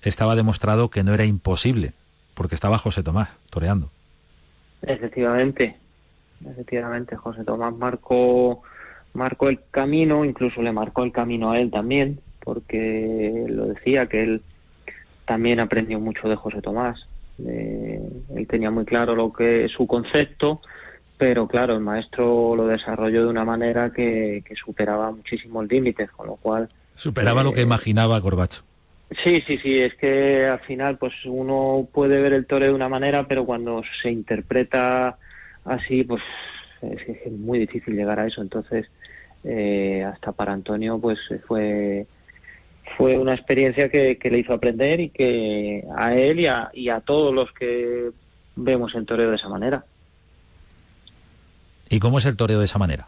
estaba 0.02 0.36
demostrado 0.36 0.90
que 0.90 1.04
no 1.04 1.14
era 1.14 1.24
imposible, 1.24 1.94
porque 2.34 2.56
estaba 2.56 2.78
José 2.78 3.02
Tomás 3.02 3.30
toreando. 3.50 3.90
Efectivamente, 4.82 5.78
efectivamente, 6.46 7.16
José 7.16 7.46
Tomás 7.46 7.74
marcó, 7.74 8.62
marcó 9.14 9.48
el 9.48 9.62
camino, 9.72 10.26
incluso 10.26 10.62
le 10.62 10.74
marcó 10.74 11.06
el 11.06 11.14
camino 11.14 11.52
a 11.52 11.60
él 11.60 11.72
también, 11.72 12.20
porque 12.44 13.46
lo 13.48 13.68
decía 13.68 14.08
que 14.08 14.22
él 14.22 14.42
también 15.28 15.60
aprendió 15.60 16.00
mucho 16.00 16.28
de 16.28 16.36
José 16.36 16.62
Tomás. 16.62 17.06
él 17.38 18.48
tenía 18.50 18.72
muy 18.72 18.86
claro 18.86 19.14
lo 19.14 19.32
que 19.32 19.70
su 19.70 19.86
concepto 19.86 20.62
pero 21.18 21.48
claro, 21.48 21.74
el 21.74 21.80
maestro 21.80 22.56
lo 22.56 22.68
desarrolló 22.68 23.24
de 23.24 23.30
una 23.30 23.44
manera 23.44 23.92
que, 23.92 24.44
superaba 24.64 25.12
muchísimos 25.12 25.68
límites, 25.68 26.12
con 26.12 26.28
lo 26.28 26.36
cual... 26.36 26.70
Superaba 26.96 27.44
lo 27.44 27.54
que 27.54 27.62
eh, 27.62 27.64
imaginaba 27.64 28.22
Corbacho. 28.22 28.62
Sí, 29.24 29.44
sí, 29.48 29.58
sí, 29.58 29.82
es 29.82 29.96
que 29.96 30.46
al 30.46 30.60
final 30.60 30.98
pues 30.98 31.14
uno 31.26 31.88
puede 31.92 32.22
ver 32.22 32.34
el 32.34 32.46
toreo 32.46 32.70
de 32.70 32.76
una 32.76 32.90
manera, 32.90 33.28
pero 33.28 33.46
cuando 33.46 33.82
se 34.02 34.12
interpreta 34.12 35.18
así, 35.66 36.04
pues 36.04 36.22
es, 36.82 37.02
es 37.26 37.32
muy 37.32 37.58
difícil 37.58 37.96
llegar 37.96 38.20
a 38.20 38.28
eso. 38.28 38.42
Entonces, 38.42 38.88
eh, 39.44 40.04
hasta 40.04 40.34
para 40.34 40.54
Antonio, 40.54 41.00
pues 41.00 41.18
fue 41.48 42.06
fue 42.96 43.18
una 43.18 43.34
experiencia 43.34 43.90
que, 43.90 44.18
que, 44.18 44.30
le 44.30 44.40
hizo 44.40 44.54
aprender 44.54 45.00
y 45.00 45.10
que 45.10 45.84
a 45.96 46.16
él 46.16 46.40
y 46.40 46.48
a, 46.48 46.70
y 46.74 46.90
a 46.90 47.02
todos 47.02 47.34
los 47.34 47.52
que 47.52 48.12
vemos 48.56 48.96
el 48.96 49.06
toreo 49.06 49.30
de 49.30 49.36
esa 49.36 49.50
manera. 49.50 49.84
¿Y 51.90 52.00
cómo 52.00 52.18
es 52.18 52.26
el 52.26 52.38
toreo 52.38 52.60
de 52.60 52.66
esa 52.66 52.80
manera? 52.80 53.08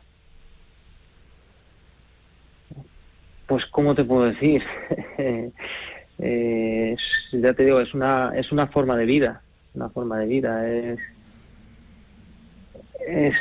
Pues, 3.47 3.65
¿cómo 3.71 3.95
te 3.95 4.03
puedo 4.03 4.25
decir? 4.25 4.63
eh, 6.19 6.95
ya 7.31 7.53
te 7.53 7.65
digo, 7.65 7.79
es 7.79 7.93
una, 7.93 8.31
es 8.35 8.51
una 8.51 8.67
forma 8.67 8.95
de 8.95 9.05
vida, 9.05 9.41
una 9.73 9.89
forma 9.89 10.19
de 10.19 10.25
vida, 10.27 10.69
es, 10.69 10.99
es 13.07 13.35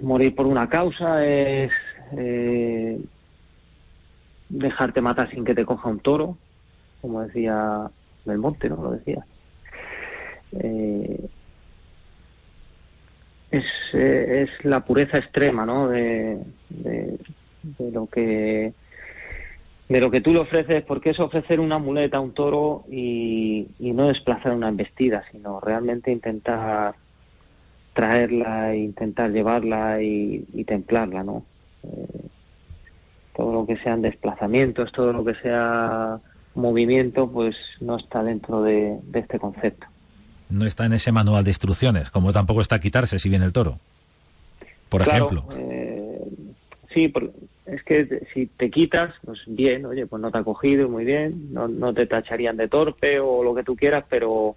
morir 0.00 0.34
por 0.34 0.46
una 0.46 0.68
causa, 0.68 1.24
es 1.26 1.70
eh, 2.16 2.98
dejarte 4.50 5.00
matar 5.00 5.30
sin 5.30 5.44
que 5.44 5.54
te 5.54 5.64
coja 5.64 5.88
un 5.88 6.00
toro, 6.00 6.36
como 7.00 7.22
decía 7.22 7.90
Belmonte, 8.24 8.68
¿no? 8.68 8.76
Lo 8.82 8.90
decía. 8.92 9.24
Eh, 10.52 11.28
es, 13.50 13.64
eh, 13.94 14.42
es 14.42 14.64
la 14.64 14.84
pureza 14.84 15.18
extrema, 15.18 15.64
¿no? 15.64 15.88
De, 15.88 16.38
de, 16.68 17.18
lo 17.92 18.06
que 18.06 18.72
de 19.88 20.00
lo 20.00 20.10
que 20.10 20.20
tú 20.20 20.32
le 20.32 20.40
ofreces, 20.40 20.84
porque 20.84 21.10
es 21.10 21.20
ofrecer 21.20 21.58
una 21.58 21.78
muleta 21.78 22.18
a 22.18 22.20
un 22.20 22.32
toro 22.32 22.84
y, 22.88 23.68
y 23.78 23.92
no 23.92 24.06
desplazar 24.06 24.52
una 24.52 24.68
embestida, 24.68 25.24
sino 25.32 25.58
realmente 25.60 26.12
intentar 26.12 26.94
traerla, 27.92 28.76
intentar 28.76 29.32
llevarla 29.32 30.00
y, 30.00 30.44
y 30.52 30.64
templarla, 30.64 31.24
¿no? 31.24 31.44
Eh, 31.82 32.28
todo 33.40 33.54
lo 33.54 33.66
que 33.66 33.78
sean 33.78 34.02
desplazamientos, 34.02 34.92
todo 34.92 35.14
lo 35.14 35.24
que 35.24 35.34
sea 35.36 36.18
movimiento, 36.54 37.26
pues 37.30 37.56
no 37.80 37.96
está 37.96 38.22
dentro 38.22 38.60
de, 38.60 38.98
de, 39.04 39.18
este 39.18 39.38
concepto. 39.38 39.86
No 40.50 40.66
está 40.66 40.84
en 40.84 40.92
ese 40.92 41.10
manual 41.10 41.42
de 41.44 41.50
instrucciones, 41.50 42.10
como 42.10 42.34
tampoco 42.34 42.60
está 42.60 42.78
quitarse 42.80 43.18
si 43.18 43.30
viene 43.30 43.46
el 43.46 43.54
toro, 43.54 43.78
por 44.90 45.04
claro, 45.04 45.24
ejemplo. 45.24 45.48
Eh, 45.56 46.20
sí, 46.92 47.08
por, 47.08 47.32
es 47.64 47.82
que 47.82 48.26
si 48.34 48.44
te 48.44 48.70
quitas, 48.70 49.14
pues 49.24 49.40
bien, 49.46 49.86
oye, 49.86 50.06
pues 50.06 50.20
no 50.20 50.30
te 50.30 50.36
ha 50.36 50.44
cogido, 50.44 50.90
muy 50.90 51.06
bien, 51.06 51.50
no, 51.50 51.66
no 51.66 51.94
te 51.94 52.04
tacharían 52.04 52.58
de 52.58 52.68
torpe 52.68 53.20
o 53.20 53.42
lo 53.42 53.54
que 53.54 53.64
tú 53.64 53.74
quieras, 53.74 54.04
pero, 54.10 54.56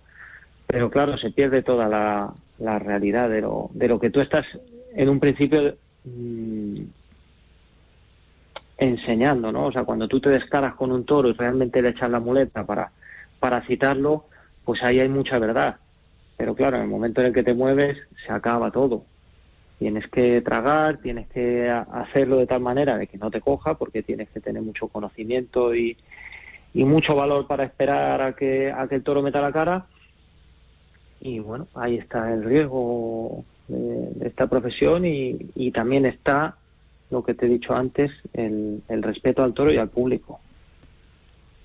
pero 0.67 0.89
claro, 0.89 1.17
se 1.17 1.31
pierde 1.31 1.63
toda 1.63 1.87
la, 1.87 2.33
la 2.59 2.79
realidad 2.79 3.29
de 3.29 3.39
lo, 3.39 3.69
de 3.73 3.87
lo 3.87 3.97
que 3.97 4.09
tú 4.09 4.19
estás 4.19 4.45
en 4.93 5.07
un 5.07 5.21
principio 5.21 5.73
mmm, 6.03 6.81
enseñando, 8.77 9.51
¿no? 9.51 9.67
O 9.67 9.71
sea, 9.71 9.83
cuando 9.83 10.07
tú 10.07 10.19
te 10.19 10.29
descaras 10.29 10.75
con 10.75 10.91
un 10.91 11.05
toro 11.05 11.29
y 11.29 11.33
realmente 11.33 11.81
le 11.81 11.89
echas 11.89 12.09
la 12.09 12.19
muleta 12.19 12.65
para, 12.65 12.91
para 13.39 13.61
citarlo, 13.65 14.25
pues 14.65 14.83
ahí 14.83 14.99
hay 14.99 15.09
mucha 15.09 15.39
verdad. 15.39 15.77
Pero 16.37 16.55
claro, 16.55 16.77
en 16.77 16.83
el 16.83 16.89
momento 16.89 17.21
en 17.21 17.27
el 17.27 17.33
que 17.33 17.43
te 17.43 17.53
mueves, 17.53 17.97
se 18.25 18.33
acaba 18.33 18.71
todo. 18.71 19.05
Tienes 19.79 20.07
que 20.07 20.41
tragar, 20.41 20.97
tienes 20.97 21.27
que 21.27 21.69
hacerlo 21.69 22.37
de 22.37 22.47
tal 22.47 22.61
manera 22.61 22.97
de 22.97 23.07
que 23.07 23.17
no 23.17 23.29
te 23.29 23.41
coja, 23.41 23.75
porque 23.75 24.03
tienes 24.03 24.29
que 24.29 24.39
tener 24.39 24.61
mucho 24.61 24.87
conocimiento 24.87 25.75
y, 25.75 25.97
y 26.73 26.85
mucho 26.85 27.15
valor 27.15 27.47
para 27.47 27.65
esperar 27.65 28.21
a 28.21 28.33
que, 28.33 28.71
a 28.71 28.87
que 28.87 28.95
el 28.95 29.03
toro 29.03 29.21
meta 29.21 29.41
la 29.41 29.51
cara. 29.51 29.85
Y 31.19 31.39
bueno, 31.39 31.67
ahí 31.75 31.97
está 31.97 32.33
el 32.33 32.43
riesgo 32.43 33.45
de, 33.67 34.09
de 34.15 34.27
esta 34.27 34.47
profesión 34.47 35.05
y, 35.05 35.37
y 35.55 35.71
también 35.71 36.05
está 36.05 36.57
lo 37.13 37.23
que 37.23 37.33
te 37.33 37.45
he 37.45 37.49
dicho 37.49 37.73
antes, 37.73 38.11
el, 38.33 38.83
el, 38.89 39.03
respeto 39.03 39.43
al 39.43 39.53
toro 39.53 39.71
y 39.71 39.77
al 39.77 39.87
público. 39.87 40.41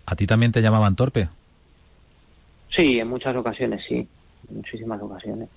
¿A 0.06 0.14
ti 0.14 0.26
también 0.26 0.52
te 0.52 0.62
llamaban 0.62 0.94
torpe? 0.94 1.28
Sí, 2.70 3.00
en 3.00 3.08
muchas 3.08 3.34
ocasiones, 3.34 3.82
sí. 3.88 4.06
En 4.48 4.56
muchísimas 4.56 5.02
ocasiones. 5.02 5.48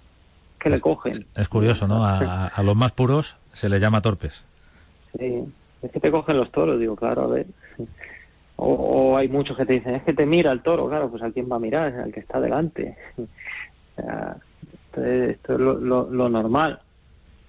Que 0.59 0.69
le 0.69 0.79
cogen. 0.79 1.25
Es 1.35 1.49
curioso, 1.49 1.87
¿no? 1.87 2.05
A, 2.05 2.47
a, 2.47 2.63
los 2.63 2.75
más 2.75 2.93
puros 2.93 3.35
se 3.53 3.67
les 3.69 3.81
llama 3.81 4.01
torpes. 4.01 4.43
Sí, 5.17 5.43
es 5.81 5.91
que 5.91 5.99
te 5.99 6.09
cogen 6.09 6.37
los 6.37 6.51
toros, 6.51 6.79
digo, 6.79 6.95
claro, 6.95 7.23
a 7.23 7.27
ver. 7.27 7.47
O, 8.55 8.67
o 8.67 9.17
hay 9.17 9.27
muchos 9.27 9.57
que 9.57 9.65
te 9.65 9.73
dicen, 9.73 9.95
es 9.95 10.03
que 10.03 10.13
te 10.13 10.25
mira 10.25 10.51
el 10.51 10.61
toro, 10.61 10.87
claro, 10.87 11.09
pues 11.09 11.21
a 11.23 11.31
quién 11.31 11.51
va 11.51 11.57
a 11.57 11.59
mirar, 11.59 11.93
al 11.93 12.11
que 12.11 12.21
está 12.21 12.39
delante. 12.39 12.97
O 13.97 14.03
sea, 14.03 14.37
esto 14.71 15.03
es, 15.03 15.29
esto 15.31 15.53
es 15.53 15.59
lo, 15.59 15.73
lo, 15.73 16.09
lo 16.09 16.29
normal. 16.29 16.79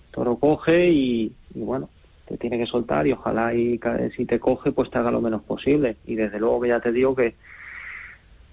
El 0.06 0.12
toro 0.12 0.36
coge 0.36 0.88
y, 0.88 1.32
y 1.54 1.60
bueno, 1.60 1.88
te 2.32 2.38
tiene 2.38 2.58
que 2.58 2.66
soltar 2.66 3.06
y 3.06 3.12
ojalá 3.12 3.52
y 3.54 3.78
si 4.16 4.24
te 4.24 4.40
coge 4.40 4.72
pues 4.72 4.90
te 4.90 4.98
haga 4.98 5.10
lo 5.10 5.20
menos 5.20 5.42
posible. 5.42 5.96
Y 6.06 6.14
desde 6.14 6.38
luego 6.38 6.62
que 6.62 6.68
ya 6.68 6.80
te 6.80 6.90
digo 6.90 7.14
que 7.14 7.34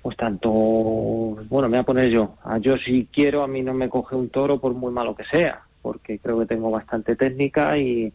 pues 0.02 0.18
tanto 0.18 0.50
bueno 0.50 1.70
me 1.70 1.78
voy 1.78 1.80
a 1.80 1.84
poner 1.84 2.10
yo. 2.10 2.36
A 2.44 2.58
yo 2.58 2.78
si 2.78 3.08
quiero 3.12 3.42
a 3.42 3.48
mí 3.48 3.62
no 3.62 3.74
me 3.74 3.90
coge 3.90 4.16
un 4.16 4.30
toro 4.30 4.60
por 4.60 4.74
muy 4.74 4.92
malo 4.92 5.16
que 5.16 5.24
sea 5.26 5.62
porque 5.82 6.20
creo 6.20 6.40
que 6.40 6.46
tengo 6.46 6.70
bastante 6.70 7.16
técnica 7.16 7.78
y, 7.78 8.12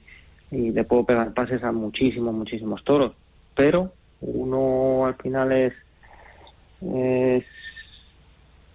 y 0.50 0.70
le 0.70 0.84
puedo 0.84 1.04
pegar 1.04 1.32
pases 1.32 1.62
a 1.64 1.72
muchísimos 1.72 2.34
muchísimos 2.34 2.84
toros. 2.84 3.12
Pero 3.56 3.92
uno 4.20 5.06
al 5.06 5.14
final 5.14 5.52
es 5.52 5.72
es 6.82 7.44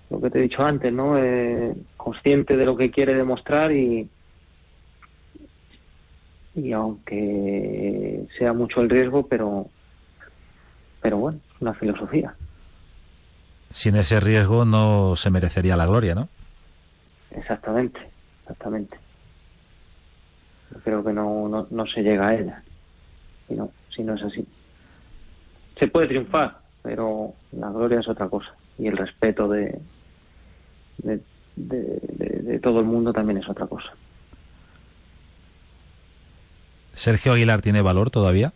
lo 0.09 0.19
que 0.19 0.31
te 0.31 0.39
he 0.39 0.41
dicho 0.41 0.63
antes 0.63 0.91
no 0.91 1.19
eh, 1.19 1.75
consciente 1.97 2.57
de 2.57 2.65
lo 2.65 2.75
que 2.75 2.89
quiere 2.89 3.13
demostrar 3.13 3.71
y 3.71 4.09
y 6.59 6.73
aunque 6.73 8.27
sea 8.37 8.53
mucho 8.53 8.81
el 8.81 8.89
riesgo, 8.89 9.27
pero, 9.27 9.67
pero 11.01 11.17
bueno, 11.17 11.39
una 11.59 11.73
filosofía. 11.73 12.35
Sin 13.69 13.95
ese 13.95 14.19
riesgo 14.19 14.65
no 14.65 15.15
se 15.15 15.29
merecería 15.29 15.77
la 15.77 15.85
gloria, 15.85 16.15
¿no? 16.15 16.27
Exactamente, 17.31 17.99
exactamente. 18.41 18.97
Yo 20.71 20.79
creo 20.81 21.03
que 21.03 21.13
no, 21.13 21.47
no, 21.47 21.67
no 21.69 21.85
se 21.87 22.01
llega 22.01 22.27
a 22.27 22.35
ella, 22.35 22.63
si 23.47 23.55
no, 23.55 23.71
si 23.95 24.03
no 24.03 24.15
es 24.15 24.23
así. 24.23 24.45
Se 25.79 25.87
puede 25.87 26.07
triunfar, 26.07 26.59
pero 26.81 27.33
la 27.51 27.69
gloria 27.69 27.99
es 27.99 28.07
otra 28.07 28.27
cosa. 28.27 28.53
Y 28.77 28.87
el 28.87 28.97
respeto 28.97 29.47
de, 29.47 29.79
de, 30.99 31.21
de, 31.55 31.99
de, 32.01 32.41
de 32.43 32.59
todo 32.59 32.79
el 32.79 32.85
mundo 32.85 33.13
también 33.13 33.37
es 33.39 33.49
otra 33.49 33.67
cosa. 33.67 33.93
¿Sergio 36.99 37.31
Aguilar 37.31 37.61
tiene 37.61 37.81
valor 37.81 38.11
todavía? 38.11 38.51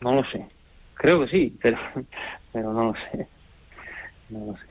No 0.00 0.14
lo 0.14 0.24
sé. 0.30 0.46
Creo 0.94 1.24
que 1.24 1.28
sí, 1.28 1.58
pero, 1.60 1.76
pero 2.52 2.72
no 2.72 2.84
lo 2.84 2.94
sé. 2.94 3.26
No 4.30 4.46
lo 4.46 4.52
sé. 4.52 4.62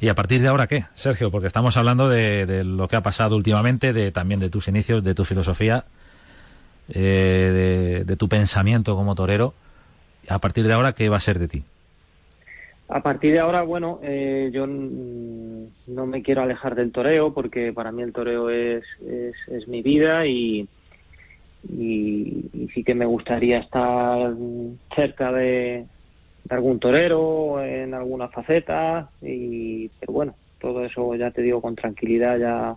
¿Y 0.00 0.08
a 0.08 0.16
partir 0.16 0.42
de 0.42 0.48
ahora 0.48 0.66
qué, 0.66 0.86
Sergio? 0.96 1.30
Porque 1.30 1.46
estamos 1.46 1.76
hablando 1.76 2.08
de, 2.08 2.44
de 2.44 2.64
lo 2.64 2.88
que 2.88 2.96
ha 2.96 3.02
pasado 3.02 3.36
últimamente, 3.36 3.92
de 3.92 4.10
también 4.10 4.40
de 4.40 4.50
tus 4.50 4.66
inicios, 4.66 5.04
de 5.04 5.14
tu 5.14 5.24
filosofía, 5.24 5.84
eh, 6.88 8.00
de, 8.00 8.04
de 8.04 8.16
tu 8.16 8.28
pensamiento 8.28 8.96
como 8.96 9.14
torero. 9.14 9.54
A 10.28 10.40
partir 10.40 10.66
de 10.66 10.72
ahora, 10.72 10.94
¿qué 10.94 11.08
va 11.08 11.18
a 11.18 11.20
ser 11.20 11.38
de 11.38 11.46
ti? 11.46 11.64
A 12.94 13.02
partir 13.02 13.32
de 13.32 13.38
ahora, 13.38 13.62
bueno, 13.62 14.00
eh, 14.02 14.50
yo 14.52 14.66
no 14.66 16.06
me 16.06 16.22
quiero 16.22 16.42
alejar 16.42 16.74
del 16.74 16.92
toreo 16.92 17.32
porque 17.32 17.72
para 17.72 17.90
mí 17.90 18.02
el 18.02 18.12
toreo 18.12 18.50
es, 18.50 18.84
es, 19.00 19.66
mi 19.66 19.80
vida 19.80 20.26
y, 20.26 20.68
y, 21.70 22.68
sí 22.74 22.84
que 22.84 22.94
me 22.94 23.06
gustaría 23.06 23.60
estar 23.60 24.34
cerca 24.94 25.32
de, 25.32 25.86
de, 26.44 26.54
algún 26.54 26.78
torero 26.78 27.64
en 27.64 27.94
alguna 27.94 28.28
faceta 28.28 29.10
y 29.22 29.88
pero 29.98 30.12
bueno 30.12 30.34
todo 30.60 30.84
eso 30.84 31.14
ya 31.14 31.30
te 31.30 31.40
digo 31.40 31.62
con 31.62 31.74
tranquilidad 31.74 32.38
ya 32.38 32.76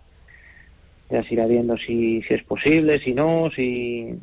ya 1.09 1.23
se 1.23 1.33
irá 1.33 1.45
viendo 1.45 1.77
si, 1.77 2.21
si 2.21 2.35
es 2.35 2.43
posible 2.43 2.99
si 2.99 3.13
no 3.13 3.49
si 3.53 4.17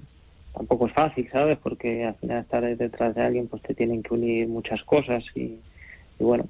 tampoco 0.55 0.87
es 0.87 0.95
fácil 0.95 1.29
sabes 1.31 1.59
porque 1.59 2.05
al 2.05 2.15
final 2.15 2.41
estar 2.41 2.77
detrás 2.77 3.15
de 3.15 3.21
alguien 3.21 3.49
pues 3.49 3.63
te 3.63 3.75
tienen 3.75 4.03
que 4.03 4.15
unir 4.15 4.49
muchas 4.49 4.83
cosas 4.85 5.23
y 5.35 5.59
y 6.23 6.25
bueno, 6.25 6.49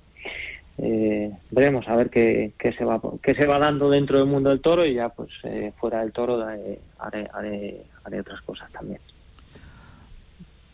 eh, 0.76 1.32
veremos 1.50 1.88
a 1.88 1.96
ver 1.96 2.10
qué, 2.10 2.52
qué, 2.58 2.74
se 2.74 2.84
va, 2.84 3.00
qué 3.22 3.34
se 3.34 3.46
va 3.46 3.58
dando 3.58 3.88
dentro 3.88 4.18
del 4.18 4.26
mundo 4.26 4.50
del 4.50 4.60
toro 4.60 4.84
y 4.84 4.94
ya 4.94 5.08
pues 5.08 5.30
eh, 5.44 5.72
fuera 5.78 6.00
del 6.00 6.12
toro 6.12 6.42
haré, 6.42 6.78
haré, 6.98 7.28
haré, 7.32 7.82
haré 8.04 8.20
otras 8.20 8.42
cosas 8.42 8.70
también. 8.70 9.00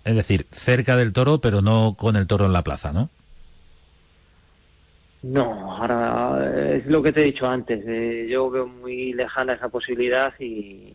Es 0.04 0.16
decir, 0.16 0.46
cerca 0.50 0.96
del 0.96 1.12
toro, 1.12 1.40
pero 1.40 1.62
no 1.62 1.94
con 1.96 2.16
el 2.16 2.26
toro 2.26 2.46
en 2.46 2.52
la 2.52 2.62
plaza, 2.62 2.92
¿no? 2.92 3.08
No, 5.22 5.76
ahora 5.76 6.74
es 6.74 6.86
lo 6.86 7.00
que 7.00 7.12
te 7.12 7.20
he 7.20 7.24
dicho 7.26 7.46
antes. 7.46 7.84
Eh, 7.86 8.26
yo 8.28 8.50
veo 8.50 8.66
muy 8.66 9.12
lejana 9.12 9.52
esa 9.52 9.68
posibilidad 9.68 10.32
y, 10.40 10.94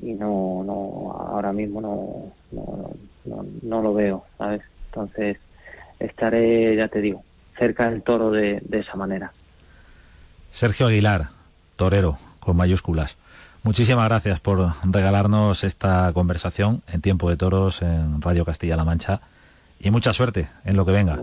y 0.00 0.12
no, 0.14 0.62
no, 0.64 1.12
ahora 1.12 1.52
mismo 1.52 1.80
no, 1.82 2.32
no, 2.52 2.90
no, 3.26 3.46
no 3.62 3.82
lo 3.82 3.92
veo, 3.92 4.24
¿sabes? 4.38 4.62
Entonces 4.86 5.38
estaré, 6.00 6.74
ya 6.76 6.88
te 6.88 7.00
digo, 7.00 7.22
cerca 7.58 7.88
del 7.88 8.02
toro 8.02 8.30
de, 8.30 8.60
de 8.62 8.80
esa 8.80 8.96
manera. 8.96 9.32
Sergio 10.50 10.86
Aguilar, 10.86 11.28
torero, 11.76 12.18
con 12.40 12.56
mayúsculas. 12.56 13.16
Muchísimas 13.62 14.08
gracias 14.08 14.40
por 14.40 14.72
regalarnos 14.84 15.64
esta 15.64 16.10
conversación 16.14 16.82
en 16.88 17.02
Tiempo 17.02 17.28
de 17.28 17.36
Toros 17.36 17.82
en 17.82 18.22
Radio 18.22 18.44
Castilla-La 18.44 18.84
Mancha 18.84 19.20
y 19.78 19.90
mucha 19.90 20.14
suerte 20.14 20.48
en 20.64 20.76
lo 20.76 20.86
que 20.86 20.92
venga. 20.92 21.18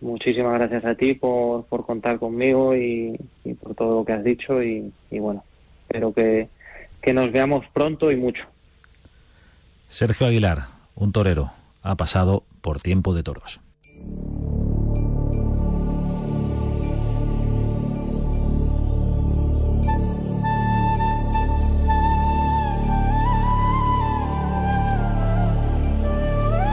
Muchísimas 0.00 0.54
gracias 0.58 0.84
a 0.84 0.94
ti 0.94 1.14
por, 1.14 1.64
por 1.64 1.84
contar 1.84 2.18
conmigo 2.18 2.76
y, 2.76 3.18
y 3.44 3.54
por 3.54 3.74
todo 3.74 3.98
lo 4.00 4.04
que 4.04 4.12
has 4.12 4.22
dicho 4.22 4.62
y, 4.62 4.92
y 5.10 5.18
bueno, 5.18 5.42
espero 5.82 6.12
que, 6.12 6.48
que 7.02 7.12
nos 7.12 7.32
veamos 7.32 7.64
pronto 7.72 8.10
y 8.10 8.16
mucho. 8.16 8.44
Sergio 9.88 10.26
Aguilar, 10.26 10.66
un 10.94 11.12
torero, 11.12 11.52
ha 11.82 11.94
pasado 11.96 12.44
por 12.60 12.80
Tiempo 12.80 13.14
de 13.14 13.22
Toros. 13.22 13.60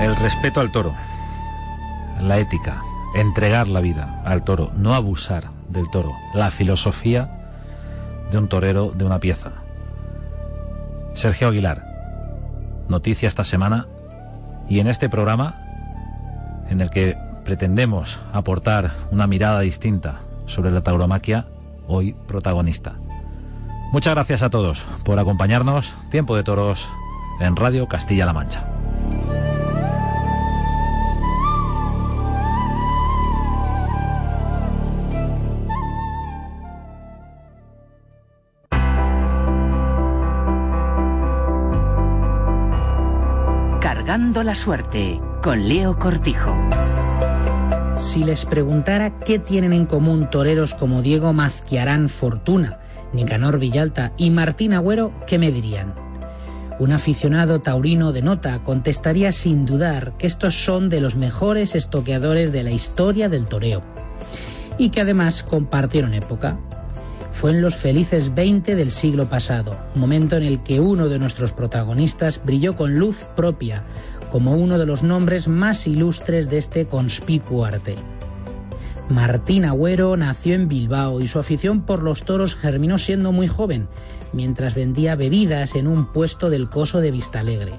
El 0.02 0.16
respeto 0.16 0.60
al 0.60 0.72
toro, 0.72 0.96
la 2.20 2.40
ética, 2.40 2.82
entregar 3.14 3.68
la 3.68 3.82
vida 3.82 4.22
al 4.26 4.44
toro, 4.44 4.72
no 4.76 4.96
abusar 4.96 5.52
del 5.70 5.92
toro, 5.92 6.12
la 6.34 6.50
filosofía 6.50 7.30
de 8.32 8.38
un 8.40 8.50
torero 8.50 8.92
de 8.92 9.06
una 9.06 9.20
pieza. 9.20 9.52
Sergio 11.16 11.50
Aguilar, 11.50 11.84
noticia 12.90 13.28
esta 13.28 13.46
semana 13.46 13.88
y 14.68 14.80
en 14.80 14.88
este 14.88 15.08
programa 15.08 15.60
en 16.72 16.80
el 16.80 16.90
que 16.90 17.16
pretendemos 17.44 18.20
aportar 18.32 18.94
una 19.12 19.28
mirada 19.28 19.60
distinta 19.60 20.22
sobre 20.46 20.72
la 20.72 20.82
tauromaquia, 20.82 21.46
hoy 21.86 22.16
protagonista. 22.28 22.96
Muchas 23.92 24.16
gracias 24.16 24.42
a 24.42 24.50
todos 24.50 24.86
por 25.04 25.20
acompañarnos. 25.20 25.94
Tiempo 26.10 26.36
de 26.36 26.44
toros 26.44 26.88
en 27.42 27.58
Radio 27.58 27.88
Castilla-La 27.90 28.32
Mancha. 28.32 28.66
Cargando 43.82 44.44
la 44.44 44.56
suerte 44.56 45.20
con 45.42 45.68
Leo 45.68 45.98
Cortijo. 45.98 46.56
Si 48.00 48.24
les 48.24 48.46
preguntara 48.46 49.20
qué 49.20 49.40
tienen 49.40 49.74
en 49.74 49.88
común 49.88 50.30
toreros 50.30 50.76
como 50.76 51.02
Diego 51.02 51.34
Mazquiarán 51.34 52.10
Fortuna, 52.10 52.80
Nicanor 53.12 53.58
Villalta 53.58 54.14
y 54.18 54.30
Martín 54.30 54.74
Agüero, 54.74 55.12
¿qué 55.26 55.40
me 55.40 55.52
dirían? 55.52 55.96
Un 56.80 56.92
aficionado 56.92 57.60
taurino 57.60 58.12
de 58.12 58.22
nota 58.22 58.64
contestaría 58.64 59.32
sin 59.32 59.66
dudar 59.66 60.14
que 60.18 60.28
estos 60.28 60.64
son 60.64 60.90
de 60.90 61.02
los 61.02 61.16
mejores 61.16 61.74
estoqueadores 61.74 62.52
de 62.52 62.64
la 62.64 62.72
historia 62.72 63.28
del 63.28 63.46
toreo 63.46 63.82
y 64.78 64.90
que 64.90 65.02
además 65.02 65.42
compartieron 65.42 66.14
época. 66.14 66.58
Fue 67.34 67.52
en 67.52 67.62
los 67.62 67.76
felices 67.76 68.36
20 68.36 68.76
del 68.76 68.92
siglo 68.92 69.26
pasado, 69.26 69.80
momento 69.96 70.36
en 70.36 70.44
el 70.44 70.62
que 70.62 70.80
uno 70.80 71.08
de 71.10 71.18
nuestros 71.18 71.52
protagonistas 71.52 72.42
brilló 72.44 72.76
con 72.76 73.00
luz 73.00 73.24
propia, 73.36 73.84
como 74.32 74.54
uno 74.54 74.78
de 74.78 74.86
los 74.86 75.04
nombres 75.04 75.48
más 75.48 75.86
ilustres 75.88 76.50
de 76.50 76.58
este 76.58 76.86
conspicuo 76.86 77.66
arte. 77.66 77.96
Martín 79.10 79.66
Agüero 79.66 80.16
nació 80.16 80.56
en 80.56 80.70
Bilbao 80.70 81.20
y 81.20 81.28
su 81.28 81.38
afición 81.38 81.82
por 81.82 82.02
los 82.02 82.24
toros 82.24 82.56
germinó 82.56 82.98
siendo 82.98 83.34
muy 83.34 83.48
joven, 83.48 83.90
mientras 84.32 84.74
vendía 84.74 85.16
bebidas 85.16 85.76
en 85.76 85.88
un 85.88 86.14
puesto 86.14 86.50
del 86.50 86.70
coso 86.70 87.02
de 87.02 87.12
Vistalegre. 87.12 87.74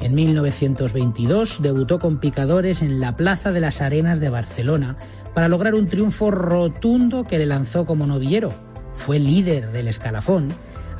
En 0.00 0.14
1922 0.14 1.60
debutó 1.60 1.98
con 1.98 2.18
picadores 2.18 2.80
en 2.80 3.00
la 3.00 3.16
Plaza 3.16 3.52
de 3.52 3.60
las 3.60 3.82
Arenas 3.82 4.18
de 4.18 4.30
Barcelona 4.30 4.96
para 5.34 5.48
lograr 5.48 5.74
un 5.74 5.88
triunfo 5.88 6.30
rotundo 6.30 7.24
que 7.24 7.38
le 7.38 7.44
lanzó 7.44 7.84
como 7.84 8.06
novillero. 8.06 8.50
Fue 8.96 9.18
líder 9.18 9.72
del 9.72 9.88
escalafón 9.88 10.48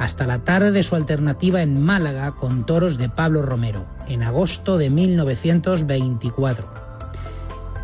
hasta 0.00 0.26
la 0.26 0.38
tarde 0.38 0.70
de 0.72 0.82
su 0.82 0.96
alternativa 0.96 1.60
en 1.60 1.78
Málaga 1.78 2.32
con 2.32 2.64
toros 2.64 2.96
de 2.96 3.10
Pablo 3.10 3.42
Romero, 3.42 3.84
en 4.08 4.22
agosto 4.22 4.78
de 4.78 4.88
1924. 4.88 6.66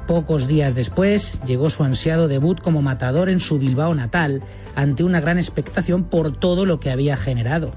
Pocos 0.07 0.46
días 0.46 0.74
después 0.74 1.42
llegó 1.44 1.68
su 1.68 1.85
ansiado 1.85 2.26
debut 2.26 2.59
como 2.62 2.81
matador 2.81 3.29
en 3.29 3.38
su 3.38 3.59
Bilbao 3.59 3.94
natal, 3.94 4.42
ante 4.74 5.05
una 5.05 5.20
gran 5.20 5.37
expectación 5.37 6.05
por 6.05 6.33
todo 6.35 6.64
lo 6.64 6.81
que 6.81 6.90
había 6.90 7.18
generado. 7.18 7.74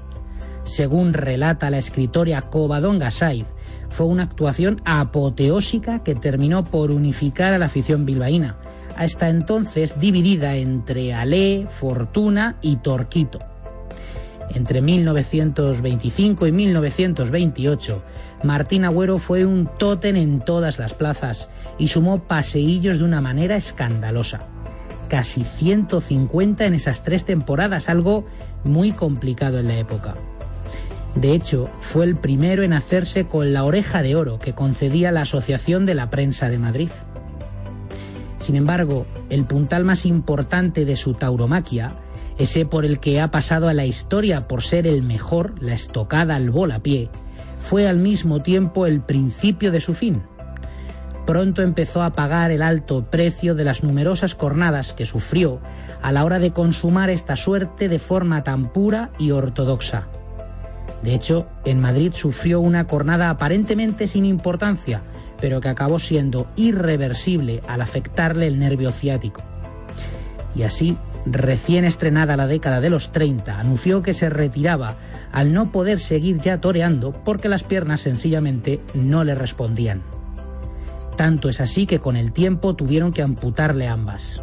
Según 0.64 1.12
relata 1.12 1.68
la 1.68 1.76
escritora 1.76 2.40
Covadonga 2.40 3.10
Saiz, 3.10 3.46
fue 3.90 4.06
una 4.06 4.22
actuación 4.22 4.80
apoteósica 4.86 6.02
que 6.02 6.14
terminó 6.14 6.64
por 6.64 6.92
unificar 6.92 7.52
a 7.52 7.58
la 7.58 7.66
afición 7.66 8.06
bilbaína, 8.06 8.56
hasta 8.96 9.28
entonces 9.28 10.00
dividida 10.00 10.56
entre 10.56 11.12
Alé, 11.12 11.66
Fortuna 11.68 12.56
y 12.62 12.76
Torquito. 12.76 13.40
Entre 14.54 14.82
1925 14.82 16.46
y 16.46 16.52
1928, 16.52 18.02
Martín 18.42 18.84
Agüero 18.84 19.18
fue 19.18 19.46
un 19.46 19.68
tótem 19.78 20.16
en 20.16 20.40
todas 20.40 20.78
las 20.78 20.92
plazas 20.92 21.48
y 21.78 21.88
sumó 21.88 22.24
paseillos 22.24 22.98
de 22.98 23.04
una 23.04 23.20
manera 23.20 23.56
escandalosa. 23.56 24.40
Casi 25.08 25.44
150 25.44 26.64
en 26.64 26.74
esas 26.74 27.02
tres 27.02 27.24
temporadas, 27.24 27.88
algo 27.88 28.24
muy 28.64 28.92
complicado 28.92 29.58
en 29.58 29.68
la 29.68 29.78
época. 29.78 30.14
De 31.14 31.32
hecho, 31.32 31.68
fue 31.80 32.04
el 32.04 32.16
primero 32.16 32.62
en 32.62 32.72
hacerse 32.72 33.26
con 33.26 33.52
la 33.52 33.64
oreja 33.64 34.02
de 34.02 34.14
oro 34.14 34.38
que 34.38 34.54
concedía 34.54 35.12
la 35.12 35.22
Asociación 35.22 35.86
de 35.86 35.94
la 35.94 36.10
Prensa 36.10 36.48
de 36.48 36.58
Madrid. 36.58 36.90
Sin 38.38 38.56
embargo, 38.56 39.06
el 39.28 39.44
puntal 39.44 39.84
más 39.84 40.06
importante 40.06 40.84
de 40.84 40.96
su 40.96 41.14
tauromaquia, 41.14 41.90
ese 42.40 42.64
por 42.64 42.86
el 42.86 43.00
que 43.00 43.20
ha 43.20 43.30
pasado 43.30 43.68
a 43.68 43.74
la 43.74 43.84
historia 43.84 44.48
por 44.48 44.62
ser 44.62 44.86
el 44.86 45.02
mejor, 45.02 45.62
la 45.62 45.74
estocada 45.74 46.36
al 46.36 46.50
volapié, 46.50 47.10
fue 47.60 47.86
al 47.86 47.98
mismo 47.98 48.40
tiempo 48.40 48.86
el 48.86 49.02
principio 49.02 49.70
de 49.70 49.82
su 49.82 49.92
fin. 49.92 50.22
Pronto 51.26 51.60
empezó 51.60 52.02
a 52.02 52.14
pagar 52.14 52.50
el 52.50 52.62
alto 52.62 53.04
precio 53.04 53.54
de 53.54 53.64
las 53.64 53.84
numerosas 53.84 54.34
cornadas 54.34 54.94
que 54.94 55.04
sufrió 55.04 55.60
a 56.00 56.12
la 56.12 56.24
hora 56.24 56.38
de 56.38 56.52
consumar 56.52 57.10
esta 57.10 57.36
suerte 57.36 57.90
de 57.90 57.98
forma 57.98 58.42
tan 58.42 58.72
pura 58.72 59.10
y 59.18 59.32
ortodoxa. 59.32 60.08
De 61.02 61.14
hecho, 61.14 61.46
en 61.66 61.78
Madrid 61.78 62.14
sufrió 62.14 62.60
una 62.60 62.86
cornada 62.86 63.28
aparentemente 63.28 64.06
sin 64.06 64.24
importancia, 64.24 65.02
pero 65.42 65.60
que 65.60 65.68
acabó 65.68 65.98
siendo 65.98 66.48
irreversible 66.56 67.60
al 67.68 67.82
afectarle 67.82 68.46
el 68.46 68.58
nervio 68.58 68.92
ciático. 68.92 69.42
Y 70.54 70.62
así, 70.62 70.96
recién 71.26 71.84
estrenada 71.84 72.36
la 72.36 72.46
década 72.46 72.80
de 72.80 72.90
los 72.90 73.12
30, 73.12 73.58
anunció 73.58 74.02
que 74.02 74.14
se 74.14 74.30
retiraba 74.30 74.96
al 75.32 75.52
no 75.52 75.72
poder 75.72 76.00
seguir 76.00 76.38
ya 76.38 76.60
toreando 76.60 77.12
porque 77.12 77.48
las 77.48 77.62
piernas 77.62 78.00
sencillamente 78.00 78.80
no 78.94 79.24
le 79.24 79.34
respondían. 79.34 80.02
Tanto 81.16 81.48
es 81.48 81.60
así 81.60 81.86
que 81.86 81.98
con 81.98 82.16
el 82.16 82.32
tiempo 82.32 82.74
tuvieron 82.74 83.12
que 83.12 83.22
amputarle 83.22 83.88
ambas. 83.88 84.40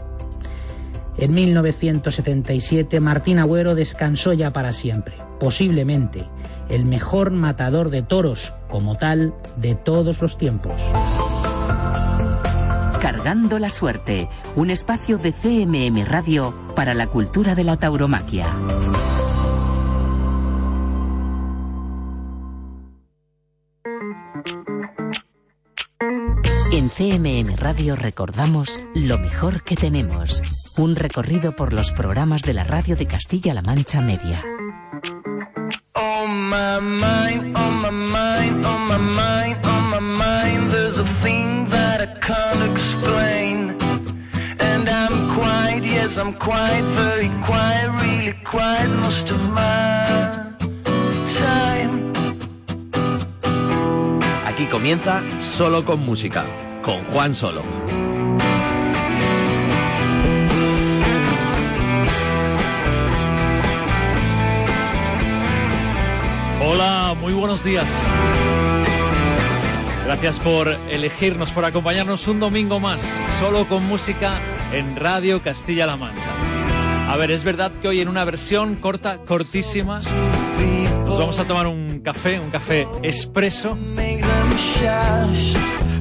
En 1.17 1.33
1977 1.33 2.99
Martín 2.99 3.39
Agüero 3.39 3.73
descansó 3.73 4.33
ya 4.33 4.51
para 4.51 4.71
siempre, 4.71 5.15
posiblemente 5.39 6.25
el 6.69 6.85
mejor 6.85 7.31
matador 7.31 7.89
de 7.89 8.03
toros 8.03 8.53
como 8.69 8.97
tal 8.97 9.33
de 9.55 9.73
todos 9.73 10.21
los 10.21 10.37
tiempos. 10.37 10.79
Cargando 13.01 13.60
la 13.60 13.69
suerte, 13.69 14.27
un 14.56 14.71
espacio 14.71 15.19
de 15.19 15.31
CMM 15.31 16.04
Radio 16.06 16.54
para 16.75 16.95
la 16.95 17.08
cultura 17.08 17.54
de 17.54 17.63
la 17.63 17.77
tauromaquia. 17.77 18.48
En 26.71 26.89
CMM 26.89 27.56
Radio 27.56 27.95
recordamos 27.95 28.79
lo 28.95 29.19
mejor 29.19 29.63
que 29.63 29.75
tenemos. 29.75 30.41
Un 30.77 30.95
recorrido 30.95 31.56
por 31.56 31.73
los 31.73 31.91
programas 31.91 32.41
de 32.41 32.54
la 32.54 32.63
radio 32.63 32.95
de 32.95 33.06
Castilla-La 33.06 33.62
Mancha 33.62 34.02
Media. 34.02 34.41
On 35.93 36.50
my 36.50 36.79
mind, 36.81 37.56
on 37.56 37.81
my 37.81 37.91
mind, 37.91 38.65
on 38.65 38.87
my 38.87 38.98
mind, 38.98 39.65
on 39.65 39.89
my 39.91 40.00
mind, 40.00 40.71
there's 40.71 40.98
a 40.98 41.06
thing 41.21 41.56
can't 42.28 42.63
explain. 42.73 43.56
And 44.60 44.86
I'm 44.90 45.15
quiet, 45.38 45.84
yes, 45.86 46.17
I'm 46.17 46.34
quiet, 46.34 46.84
very 47.02 47.32
quiet, 47.46 47.90
really 48.04 48.34
quiet, 48.44 48.90
most 49.00 49.32
of 49.32 49.42
my 49.56 50.06
time. 51.40 52.12
Aquí 54.46 54.65
comienza 54.67 55.21
Solo 55.40 55.86
con 55.86 56.06
Música, 56.06 56.44
con 56.84 57.02
Juan 57.06 57.34
Solo. 57.34 57.62
Hola, 66.62 67.15
muy 67.21 67.32
buenos 67.32 67.63
días. 67.63 67.90
Gracias 70.08 70.39
por 70.39 70.69
elegirnos, 70.89 71.51
por 71.51 71.65
acompañarnos 71.65 72.29
un 72.29 72.39
domingo 72.39 72.79
más, 72.79 73.19
solo 73.39 73.67
con 73.67 73.85
música 73.85 74.39
en 74.71 74.95
Radio 74.95 75.41
Castilla-La 75.43 75.97
Mancha. 75.97 76.29
A 77.10 77.17
ver, 77.17 77.29
es 77.29 77.43
verdad 77.43 77.73
que 77.81 77.89
hoy 77.89 77.99
en 77.99 78.08
una 78.08 78.23
versión 78.23 78.75
corta, 78.77 79.17
cortísima, 79.17 79.99
nos 81.05 81.19
vamos 81.19 81.39
a 81.39 81.43
tomar 81.43 81.67
un 81.67 81.99
café, 81.99 82.39
un 82.39 82.49
café 82.49 82.87
expreso. 83.03 83.77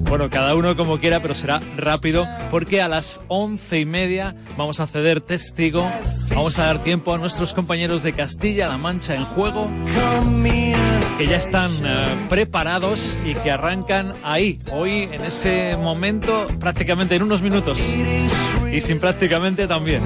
Bueno, 0.09 0.31
cada 0.31 0.55
uno 0.55 0.77
como 0.77 1.01
quiera, 1.01 1.19
pero 1.19 1.35
será 1.35 1.61
rápido 1.77 2.29
porque 2.53 2.81
a 2.81 2.87
las 2.87 3.25
once 3.27 3.81
y 3.81 3.87
media 3.87 4.37
vamos 4.57 4.79
a 4.79 4.87
ceder 4.87 5.21
testigo, 5.21 5.85
vamos 6.29 6.61
a 6.61 6.67
dar 6.67 6.81
tiempo 6.81 7.13
a 7.13 7.19
nuestros 7.19 7.53
compañeros 7.53 8.05
de 8.05 8.13
Castilla-La 8.13 8.79
Mancha 8.79 9.17
en 9.17 9.25
juego, 9.25 9.67
que 11.17 11.27
ya 11.27 11.37
están 11.37 11.71
eh, 11.85 12.27
preparados 12.29 13.23
y 13.25 13.35
que 13.35 13.51
arrancan 13.51 14.13
ahí, 14.23 14.59
hoy, 14.71 15.09
en 15.11 15.25
ese 15.25 15.77
momento, 15.77 16.47
prácticamente 16.61 17.15
en 17.15 17.23
unos 17.23 17.41
minutos. 17.41 17.81
Y 18.71 18.81
sin 18.81 19.01
prácticamente 19.01 19.67
también. 19.67 20.03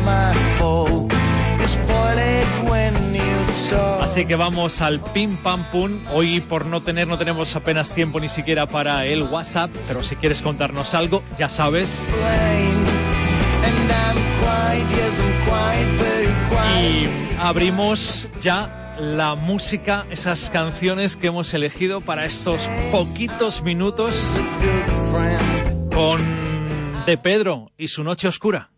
Así 4.01 4.25
que 4.25 4.37
vamos 4.37 4.81
al 4.81 5.01
pim 5.01 5.37
pam 5.37 5.65
pum. 5.71 6.01
Hoy 6.13 6.41
por 6.41 6.67
no 6.67 6.83
tener 6.83 7.07
no 7.07 7.19
tenemos 7.19 7.55
apenas 7.57 7.93
tiempo 7.95 8.21
ni 8.21 8.29
siquiera 8.29 8.67
para 8.67 9.07
el 9.07 9.23
WhatsApp, 9.23 9.71
pero 9.89 10.03
si 10.03 10.17
quieres 10.17 10.43
contarnos 10.43 10.95
algo, 10.95 11.23
ya 11.37 11.49
sabes. 11.49 12.07
Y 16.81 17.09
abrimos 17.39 18.29
ya 18.41 18.80
la 19.01 19.35
música, 19.35 20.07
esas 20.11 20.51
canciones 20.51 21.17
que 21.17 21.29
hemos 21.29 21.55
elegido 21.55 22.01
para 22.03 22.27
estos 22.27 22.69
poquitos 22.93 23.63
minutos 23.63 24.37
con 25.95 26.21
De 27.07 27.17
Pedro 27.17 27.73
y 27.79 27.89
su 27.89 28.05
noche 28.05 28.29
oscura. 28.29 28.70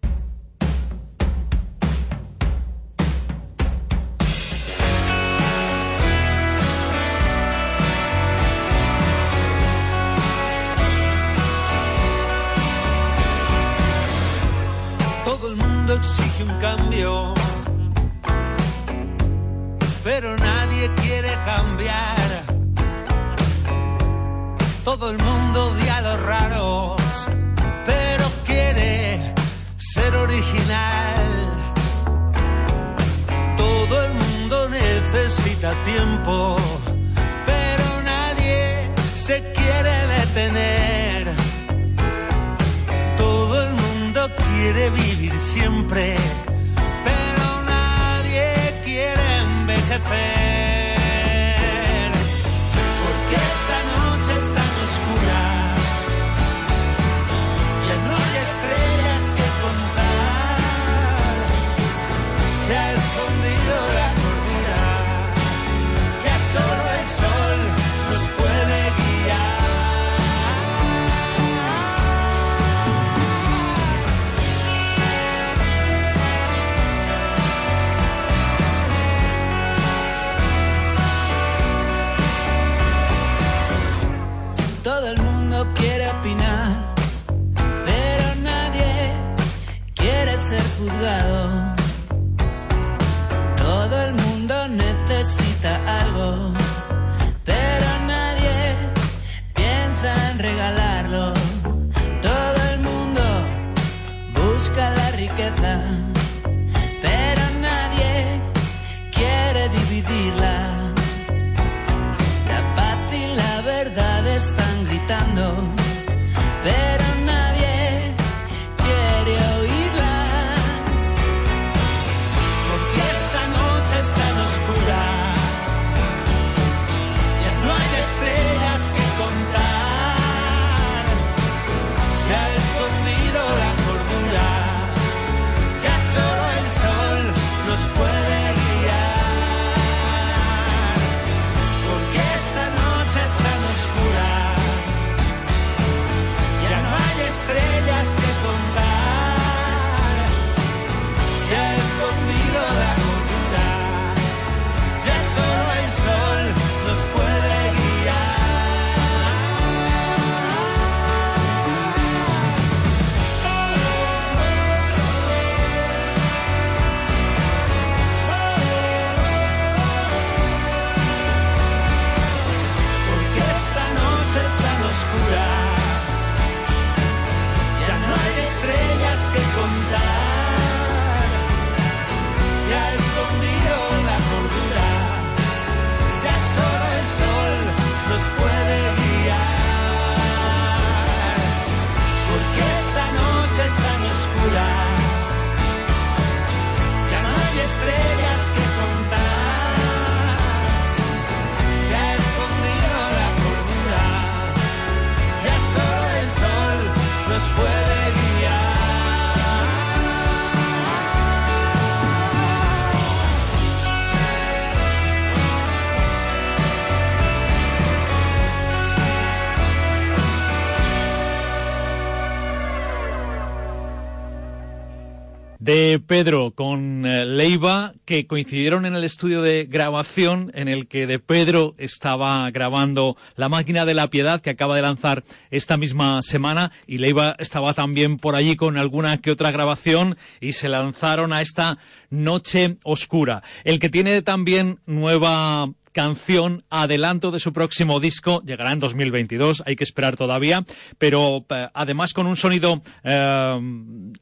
De 225.73 226.01
Pedro 226.07 226.51
con 226.51 227.07
eh, 227.07 227.25
Leiva, 227.25 227.95
que 228.05 228.27
coincidieron 228.27 228.85
en 228.85 228.95
el 228.95 229.05
estudio 229.05 229.41
de 229.41 229.65
grabación 229.65 230.53
en 230.55 230.69
el 230.69 230.87
que 230.87 231.07
de 231.07 231.19
Pedro 231.19 231.75
estaba 231.79 232.51
grabando 232.51 233.17
La 233.37 233.49
máquina 233.49 233.87
de 233.87 233.95
la 233.95 234.11
piedad, 234.11 234.43
que 234.43 234.51
acaba 234.51 234.77
de 234.77 234.83
lanzar 234.83 235.25
esta 235.51 235.79
misma 235.79 236.21
semana, 236.21 236.73
y 236.87 236.99
Leiva 236.99 237.37
estaba 237.39 237.73
también 237.73 238.19
por 238.19 238.35
allí 238.35 238.55
con 238.55 238.77
alguna 238.77 239.17
que 239.23 239.31
otra 239.31 239.51
grabación, 239.51 240.19
y 240.43 240.53
se 240.53 240.69
lanzaron 240.69 241.33
a 241.33 241.41
esta 241.41 241.79
Noche 242.11 242.77
Oscura. 242.85 243.43
El 243.65 243.79
que 243.79 243.89
tiene 243.89 244.21
también 244.21 244.79
nueva 244.85 245.73
canción, 245.93 246.65
adelanto 246.71 247.31
de 247.31 247.41
su 247.41 247.53
próximo 247.53 248.01
disco, 248.01 248.43
llegará 248.45 248.73
en 248.73 248.81
2022, 248.81 249.63
hay 249.67 249.77
que 249.77 249.85
esperar 249.85 250.17
todavía, 250.17 250.65
pero 250.99 251.45
eh, 251.49 251.69
además 251.75 252.13
con 252.13 252.27
un 252.27 252.37
sonido 252.37 252.83
eh, 253.05 253.61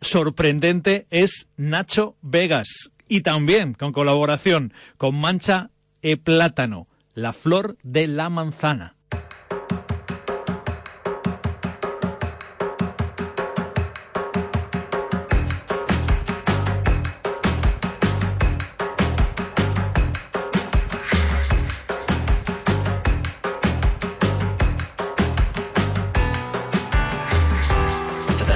sorprendente 0.00 1.06
es 1.10 1.48
Nacho 1.56 2.16
Vegas. 2.20 2.90
Y 3.08 3.22
también 3.22 3.74
con 3.74 3.92
colaboración 3.92 4.72
con 4.96 5.16
Mancha 5.16 5.70
e 6.00 6.16
Plátano, 6.16 6.86
la 7.12 7.32
flor 7.32 7.76
de 7.82 8.06
la 8.06 8.30
manzana. 8.30 8.94